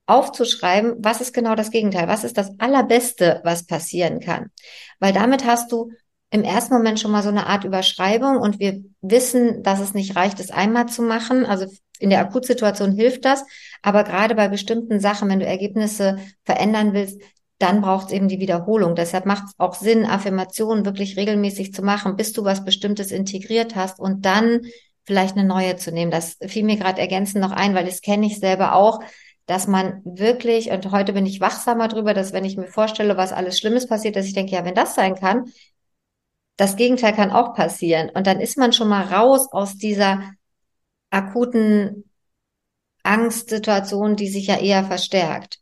aufzuschreiben, 0.05 0.97
was 0.99 1.23
ist 1.23 1.33
genau 1.33 1.55
das 1.55 1.71
Gegenteil? 1.71 2.09
Was 2.09 2.25
ist 2.25 2.37
das 2.37 2.51
Allerbeste, 2.59 3.41
was 3.45 3.65
passieren 3.65 4.21
kann? 4.21 4.51
Weil 4.99 5.15
damit 5.15 5.47
hast 5.47 5.73
du 5.73 5.93
im 6.31 6.45
ersten 6.45 6.75
Moment 6.75 7.01
schon 7.01 7.11
mal 7.11 7.23
so 7.23 7.29
eine 7.29 7.47
Art 7.47 7.65
Überschreibung 7.65 8.39
und 8.39 8.61
wir 8.61 8.83
wissen, 9.01 9.63
dass 9.63 9.81
es 9.81 9.95
nicht 9.95 10.17
reicht, 10.17 10.39
es 10.39 10.51
einmal 10.51 10.87
zu 10.87 11.03
machen. 11.03 11.45
Also 11.45 11.67
in 11.99 12.11
der 12.11 12.21
Akutsituation 12.21 12.93
hilft 12.93 13.25
das, 13.25 13.45
aber 13.83 14.05
gerade 14.05 14.35
bei 14.35 14.49
bestimmten 14.49 15.01
Sachen, 15.01 15.29
wenn 15.29 15.41
du 15.41 15.47
Ergebnisse 15.47 16.19
verändern 16.45 16.93
willst, 16.93 17.21
dann 17.59 17.83
braucht 17.83 18.07
es 18.07 18.13
eben 18.13 18.29
die 18.29 18.41
Wiederholung. 18.41 18.95
Deshalb 18.95 19.27
macht 19.27 19.45
es 19.49 19.55
auch 19.59 19.75
Sinn, 19.75 20.07
Affirmationen 20.07 20.87
wirklich 20.87 21.17
regelmäßig 21.17 21.75
zu 21.75 21.83
machen, 21.83 22.17
bis 22.17 22.33
du 22.33 22.45
was 22.45 22.65
Bestimmtes 22.65 23.11
integriert 23.11 23.77
hast 23.77 24.01
und 24.01 24.25
dann 24.25 24.63
vielleicht 25.05 25.37
eine 25.37 25.47
neue 25.47 25.77
zu 25.77 25.93
nehmen. 25.93 26.11
Das 26.11 26.39
fiel 26.47 26.65
mir 26.65 26.77
gerade 26.77 27.01
ergänzend 27.01 27.43
noch 27.43 27.53
ein, 27.53 27.75
weil 27.75 27.85
das 27.85 28.01
kenne 28.01 28.27
ich 28.27 28.39
selber 28.39 28.75
auch, 28.75 29.01
dass 29.47 29.67
man 29.67 30.01
wirklich, 30.05 30.71
und 30.71 30.91
heute 30.91 31.13
bin 31.13 31.27
ich 31.27 31.41
wachsamer 31.41 31.89
drüber, 31.89 32.15
dass 32.15 32.33
wenn 32.33 32.45
ich 32.45 32.57
mir 32.57 32.69
vorstelle, 32.69 33.17
was 33.17 33.33
alles 33.33 33.59
Schlimmes 33.59 33.89
passiert, 33.89 34.17
dass 34.17 34.27
ich 34.27 34.33
denke, 34.33 34.53
ja, 34.53 34.65
wenn 34.65 34.75
das 34.77 34.95
sein 34.95 35.17
kann, 35.17 35.47
das 36.61 36.76
Gegenteil 36.76 37.14
kann 37.14 37.31
auch 37.31 37.55
passieren. 37.55 38.11
Und 38.11 38.26
dann 38.26 38.38
ist 38.38 38.59
man 38.59 38.75
schon 38.75 38.88
mal 38.88 39.05
raus 39.05 39.49
aus 39.50 39.76
dieser 39.76 40.31
akuten 41.09 42.05
Angstsituation, 43.02 44.14
die 44.14 44.29
sich 44.29 44.49
ja 44.49 44.59
eher 44.59 44.85
verstärkt. 44.85 45.59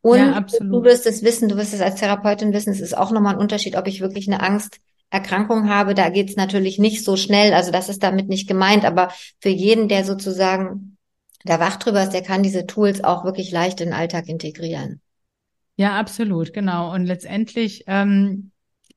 Und 0.00 0.18
ja, 0.18 0.40
du 0.40 0.82
wirst 0.82 1.06
es 1.06 1.22
wissen, 1.22 1.48
du 1.48 1.56
wirst 1.56 1.72
es 1.72 1.80
als 1.80 2.00
Therapeutin 2.00 2.52
wissen, 2.52 2.72
es 2.72 2.80
ist 2.80 2.96
auch 2.98 3.12
nochmal 3.12 3.34
ein 3.34 3.40
Unterschied, 3.40 3.76
ob 3.76 3.86
ich 3.86 4.00
wirklich 4.00 4.26
eine 4.26 4.42
Angsterkrankung 4.42 5.68
habe. 5.68 5.94
Da 5.94 6.08
geht 6.08 6.30
es 6.30 6.34
natürlich 6.34 6.80
nicht 6.80 7.04
so 7.04 7.16
schnell, 7.16 7.54
also 7.54 7.70
das 7.70 7.88
ist 7.88 8.02
damit 8.02 8.28
nicht 8.28 8.48
gemeint, 8.48 8.84
aber 8.84 9.12
für 9.38 9.48
jeden, 9.48 9.86
der 9.86 10.04
sozusagen 10.04 10.96
da 11.44 11.60
wach 11.60 11.76
drüber 11.76 12.02
ist, 12.02 12.10
der 12.10 12.22
kann 12.22 12.42
diese 12.42 12.66
Tools 12.66 13.04
auch 13.04 13.24
wirklich 13.24 13.52
leicht 13.52 13.80
in 13.80 13.90
den 13.90 13.94
Alltag 13.94 14.28
integrieren. 14.28 15.00
Ja, 15.76 15.92
absolut, 16.00 16.52
genau. 16.52 16.92
Und 16.92 17.06
letztendlich 17.06 17.84
ähm, 17.86 18.51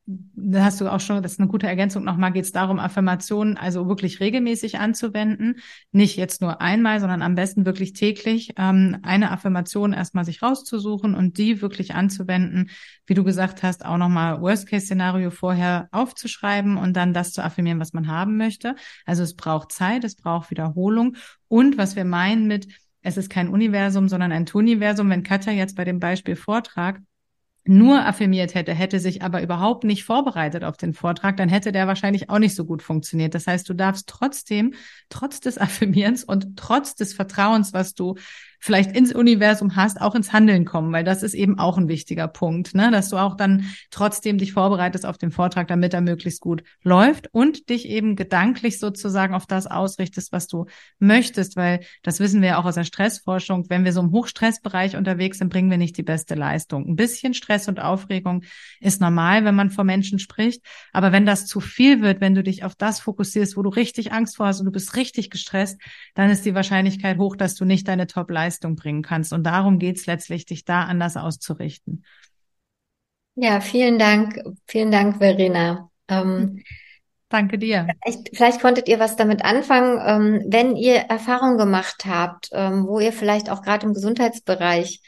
da 0.08 0.64
hast 0.64 0.80
du 0.82 0.92
auch 0.92 1.00
schon, 1.00 1.24
das 1.24 1.34
ist 1.34 1.40
eine 1.40 1.50
gute 1.50 1.66
Ergänzung 1.66 2.04
nochmal, 2.04 2.32
geht 2.32 2.46
es 2.46 2.52
darum, 2.52 2.78
Affirmationen 2.78 3.58
also 3.58 3.88
wirklich 3.88 4.20
regelmäßig 4.20 4.78
anzuwenden. 4.78 5.56
Nicht 5.92 6.16
jetzt 6.16 6.42
nur 6.42 6.62
einmal, 6.62 7.00
sondern 7.00 7.24
am 7.24 7.34
besten 7.34 7.66
wirklich 7.66 7.94
täglich 7.94 8.54
ähm, 8.58 9.00
eine 9.02 9.32
Affirmation 9.32 9.94
erstmal 9.94 10.24
sich 10.24 10.44
rauszusuchen 10.44 11.16
und 11.16 11.40
die 11.40 11.62
wirklich 11.62 11.96
anzuwenden. 11.96 12.70
Wie 13.08 13.16
du 13.16 13.24
gesagt 13.24 13.64
hast, 13.64 13.84
auch 13.84 13.98
nochmal 13.98 14.42
Worst-Case-Szenario 14.42 15.32
vorher 15.32 15.88
aufzuschreiben 15.92 16.78
und 16.78 16.94
dann 16.94 17.14
das 17.14 17.32
zu 17.32 17.44
affirmieren, 17.44 17.80
was 17.80 17.94
man 17.94 18.08
haben 18.08 18.38
möchte. 18.38 18.76
Also 19.06 19.24
es 19.24 19.36
braucht 19.36 19.72
Zeit, 19.72 20.04
es 20.04 20.16
braucht 20.16 20.52
Wiederholung. 20.52 21.16
Und 21.48 21.80
was 21.80 21.96
wir 21.96 22.06
meinen 22.06 22.46
mit, 22.46 22.68
es 23.02 23.18
ist 23.18 23.32
kein 23.32 23.50
Universum, 23.50 24.08
sondern 24.08 24.32
ein 24.32 24.46
Tuniversum, 24.46 25.10
wenn 25.10 25.24
Katja 25.24 25.52
jetzt 25.52 25.76
bei 25.76 25.84
dem 25.84 26.00
Beispiel 26.00 26.36
Vortrag 26.36 27.02
nur 27.68 28.06
affirmiert 28.06 28.54
hätte, 28.54 28.74
hätte 28.74 29.00
sich 29.00 29.24
aber 29.24 29.42
überhaupt 29.42 29.84
nicht 29.84 30.04
vorbereitet 30.04 30.64
auf 30.64 30.78
den 30.78 30.94
Vortrag, 30.94 31.38
dann 31.38 31.50
hätte 31.50 31.72
der 31.72 31.88
wahrscheinlich 31.88 32.30
auch 32.30 32.38
nicht 32.38 32.56
so 32.56 32.64
gut 32.64 32.84
funktioniert. 32.84 33.34
Das 33.34 33.48
heißt, 33.48 33.68
du 33.68 33.74
darfst 33.74 34.08
trotzdem, 34.08 34.76
trotz 35.10 35.40
des 35.40 35.58
Affirmierens 35.58 36.24
und 36.24 36.58
trotz 36.58 36.96
des 36.96 37.14
Vertrauens, 37.14 37.74
was 37.74 37.96
du 37.96 38.16
vielleicht 38.66 38.98
ins 38.98 39.14
Universum 39.14 39.76
hast, 39.76 40.02
auch 40.02 40.16
ins 40.16 40.34
Handeln 40.34 40.66
kommen, 40.66 40.92
weil 40.92 41.04
das 41.04 41.22
ist 41.22 41.36
eben 41.36 41.60
auch 41.60 41.78
ein 41.78 41.88
wichtiger 41.88 42.28
Punkt, 42.28 42.74
ne? 42.74 42.90
dass 42.90 43.10
du 43.10 43.18
auch 43.18 43.38
dann 43.38 43.70
trotzdem 43.92 44.40
dich 44.40 44.54
vorbereitest 44.54 45.06
auf 45.06 45.20
den 45.20 45.30
Vortrag, 45.30 45.68
damit 45.68 45.94
er 45.94 46.02
möglichst 46.02 46.42
gut 46.42 46.64
läuft 46.82 47.32
und 47.32 47.70
dich 47.70 47.88
eben 47.88 48.16
gedanklich 48.16 48.80
sozusagen 48.80 49.36
auf 49.36 49.46
das 49.46 49.68
ausrichtest, 49.68 50.32
was 50.32 50.48
du 50.48 50.66
möchtest, 50.98 51.56
weil 51.58 51.82
das 52.02 52.20
wissen 52.20 52.42
wir 52.42 52.50
ja 52.50 52.58
auch 52.58 52.66
aus 52.66 52.74
der 52.74 52.86
Stressforschung, 52.86 53.70
wenn 53.70 53.86
wir 53.86 53.94
so 53.94 54.02
im 54.02 54.12
Hochstressbereich 54.12 54.98
unterwegs 54.98 55.38
sind, 55.38 55.50
bringen 55.50 55.70
wir 55.70 55.78
nicht 55.78 55.96
die 55.96 56.04
beste 56.04 56.34
Leistung. 56.34 56.88
Ein 56.88 56.96
bisschen 56.96 57.36
Stress 57.36 57.68
und 57.68 57.80
Aufregung 57.80 58.46
ist 58.80 59.00
normal, 59.00 59.46
wenn 59.46 59.54
man 59.54 59.70
vor 59.70 59.84
Menschen 59.84 60.18
spricht, 60.18 60.66
aber 60.92 61.12
wenn 61.12 61.28
das 61.28 61.46
zu 61.46 61.60
viel 61.60 62.02
wird, 62.02 62.20
wenn 62.20 62.34
du 62.34 62.42
dich 62.42 62.64
auf 62.64 62.74
das 62.74 63.00
fokussierst, 63.00 63.58
wo 63.58 63.62
du 63.62 63.70
richtig 63.70 64.12
Angst 64.12 64.38
vor 64.38 64.48
hast 64.48 64.60
und 64.60 64.66
du 64.66 64.72
bist 64.72 64.96
richtig 64.96 65.30
gestresst, 65.30 65.80
dann 66.16 66.32
ist 66.32 66.46
die 66.46 66.56
Wahrscheinlichkeit 66.56 67.20
hoch, 67.20 67.36
dass 67.36 67.54
du 67.54 67.64
nicht 67.64 67.88
deine 67.88 68.08
Top-Leistung 68.08 68.55
Leistung 68.56 68.76
bringen 68.76 69.02
kannst. 69.02 69.34
Und 69.34 69.44
darum 69.44 69.80
geht 69.80 69.98
es 69.98 70.06
letztlich, 70.06 70.46
dich 70.46 70.66
da 70.66 70.84
anders 70.84 71.18
auszurichten. 71.18 72.06
Ja, 73.36 73.60
vielen 73.60 74.00
Dank. 74.00 74.42
Vielen 74.66 74.92
Dank, 74.92 75.18
Verena. 75.18 75.90
Ähm, 76.08 76.64
Danke 77.28 77.58
dir. 77.58 77.88
Vielleicht, 78.04 78.30
vielleicht, 78.36 78.62
konntet 78.62 78.88
ihr 78.88 79.00
was 79.00 79.18
damit 79.18 79.44
anfangen, 79.44 80.00
ähm, 80.06 80.46
wenn 80.48 80.78
ihr 80.78 80.96
Erfahrungen 80.96 81.58
gemacht 81.58 82.06
habt, 82.06 82.50
ähm, 82.54 82.88
wo 82.88 83.00
ihr 83.00 83.12
vielleicht 83.12 83.50
auch 83.50 83.62
gerade 83.62 83.88
im 83.88 83.94
Gesundheitsbereich 83.94 85.02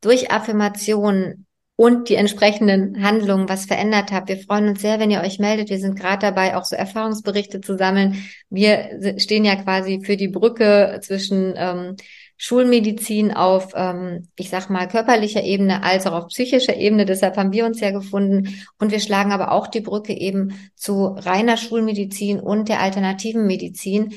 durch 0.00 0.30
Affirmationen 0.30 1.46
und 1.76 2.08
die 2.08 2.14
entsprechenden 2.14 3.02
Handlungen 3.02 3.48
was 3.48 3.66
verändert 3.66 4.12
habt. 4.12 4.28
Wir 4.28 4.38
freuen 4.38 4.68
uns 4.68 4.80
sehr, 4.80 5.00
wenn 5.00 5.10
ihr 5.10 5.20
euch 5.20 5.40
meldet. 5.40 5.70
Wir 5.70 5.80
sind 5.80 5.98
gerade 5.98 6.20
dabei, 6.20 6.56
auch 6.56 6.64
so 6.64 6.76
Erfahrungsberichte 6.76 7.60
zu 7.60 7.76
sammeln. 7.76 8.24
Wir 8.48 9.16
stehen 9.18 9.44
ja 9.44 9.56
quasi 9.56 10.00
für 10.04 10.16
die 10.16 10.28
Brücke 10.28 11.00
zwischen 11.02 11.54
ähm, 11.56 11.96
Schulmedizin 12.36 13.32
auf, 13.32 13.72
ähm, 13.74 14.28
ich 14.36 14.50
sag 14.50 14.68
mal, 14.68 14.88
körperlicher 14.88 15.42
Ebene 15.42 15.82
als 15.82 16.06
auch 16.06 16.12
auf 16.12 16.26
psychischer 16.28 16.76
Ebene. 16.76 17.04
Deshalb 17.04 17.36
haben 17.36 17.52
wir 17.52 17.64
uns 17.64 17.80
ja 17.80 17.90
gefunden. 17.90 18.62
Und 18.78 18.90
wir 18.90 19.00
schlagen 19.00 19.32
aber 19.32 19.52
auch 19.52 19.66
die 19.68 19.80
Brücke 19.80 20.12
eben 20.12 20.58
zu 20.74 21.06
reiner 21.06 21.56
Schulmedizin 21.56 22.40
und 22.40 22.68
der 22.68 22.80
alternativen 22.80 23.46
Medizin, 23.46 24.14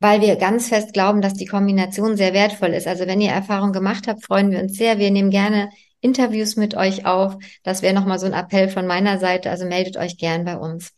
weil 0.00 0.20
wir 0.20 0.36
ganz 0.36 0.68
fest 0.68 0.92
glauben, 0.92 1.20
dass 1.20 1.34
die 1.34 1.46
Kombination 1.46 2.16
sehr 2.16 2.32
wertvoll 2.32 2.70
ist. 2.70 2.86
Also 2.86 3.06
wenn 3.06 3.20
ihr 3.20 3.30
Erfahrung 3.30 3.72
gemacht 3.72 4.06
habt, 4.08 4.24
freuen 4.24 4.50
wir 4.50 4.60
uns 4.60 4.76
sehr. 4.76 4.98
Wir 4.98 5.10
nehmen 5.10 5.30
gerne 5.30 5.70
Interviews 6.00 6.56
mit 6.56 6.76
euch 6.76 7.04
auf. 7.04 7.36
Das 7.62 7.82
wäre 7.82 7.94
nochmal 7.94 8.18
so 8.18 8.26
ein 8.26 8.32
Appell 8.32 8.68
von 8.68 8.86
meiner 8.86 9.18
Seite. 9.18 9.50
Also 9.50 9.66
meldet 9.66 9.96
euch 9.96 10.16
gern 10.16 10.44
bei 10.44 10.56
uns. 10.56 10.97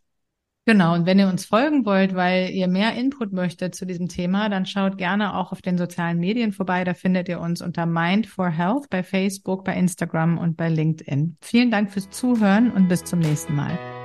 Genau, 0.71 0.95
und 0.95 1.05
wenn 1.05 1.19
ihr 1.19 1.27
uns 1.27 1.47
folgen 1.47 1.85
wollt, 1.85 2.15
weil 2.15 2.51
ihr 2.51 2.69
mehr 2.69 2.95
Input 2.95 3.33
möchtet 3.33 3.75
zu 3.75 3.87
diesem 3.87 4.07
Thema, 4.07 4.49
dann 4.49 4.67
schaut 4.67 4.99
gerne 4.99 5.35
auch 5.35 5.51
auf 5.51 5.63
den 5.63 5.77
sozialen 5.77 6.21
Medien 6.21 6.53
vorbei. 6.53 6.85
Da 6.85 6.95
findet 6.95 7.29
ihr 7.29 7.41
uns 7.41 7.61
unter 7.61 7.87
Mind 7.87 8.29
for 8.29 8.51
Health 8.51 8.89
bei 8.89 9.03
Facebook, 9.03 9.65
bei 9.65 9.75
Instagram 9.75 10.39
und 10.39 10.57
bei 10.57 10.69
LinkedIn. 10.69 11.39
Vielen 11.41 11.73
Dank 11.73 11.91
fürs 11.91 12.09
Zuhören 12.11 12.71
und 12.71 12.87
bis 12.87 13.03
zum 13.03 13.19
nächsten 13.19 13.57
Mal. 13.57 14.00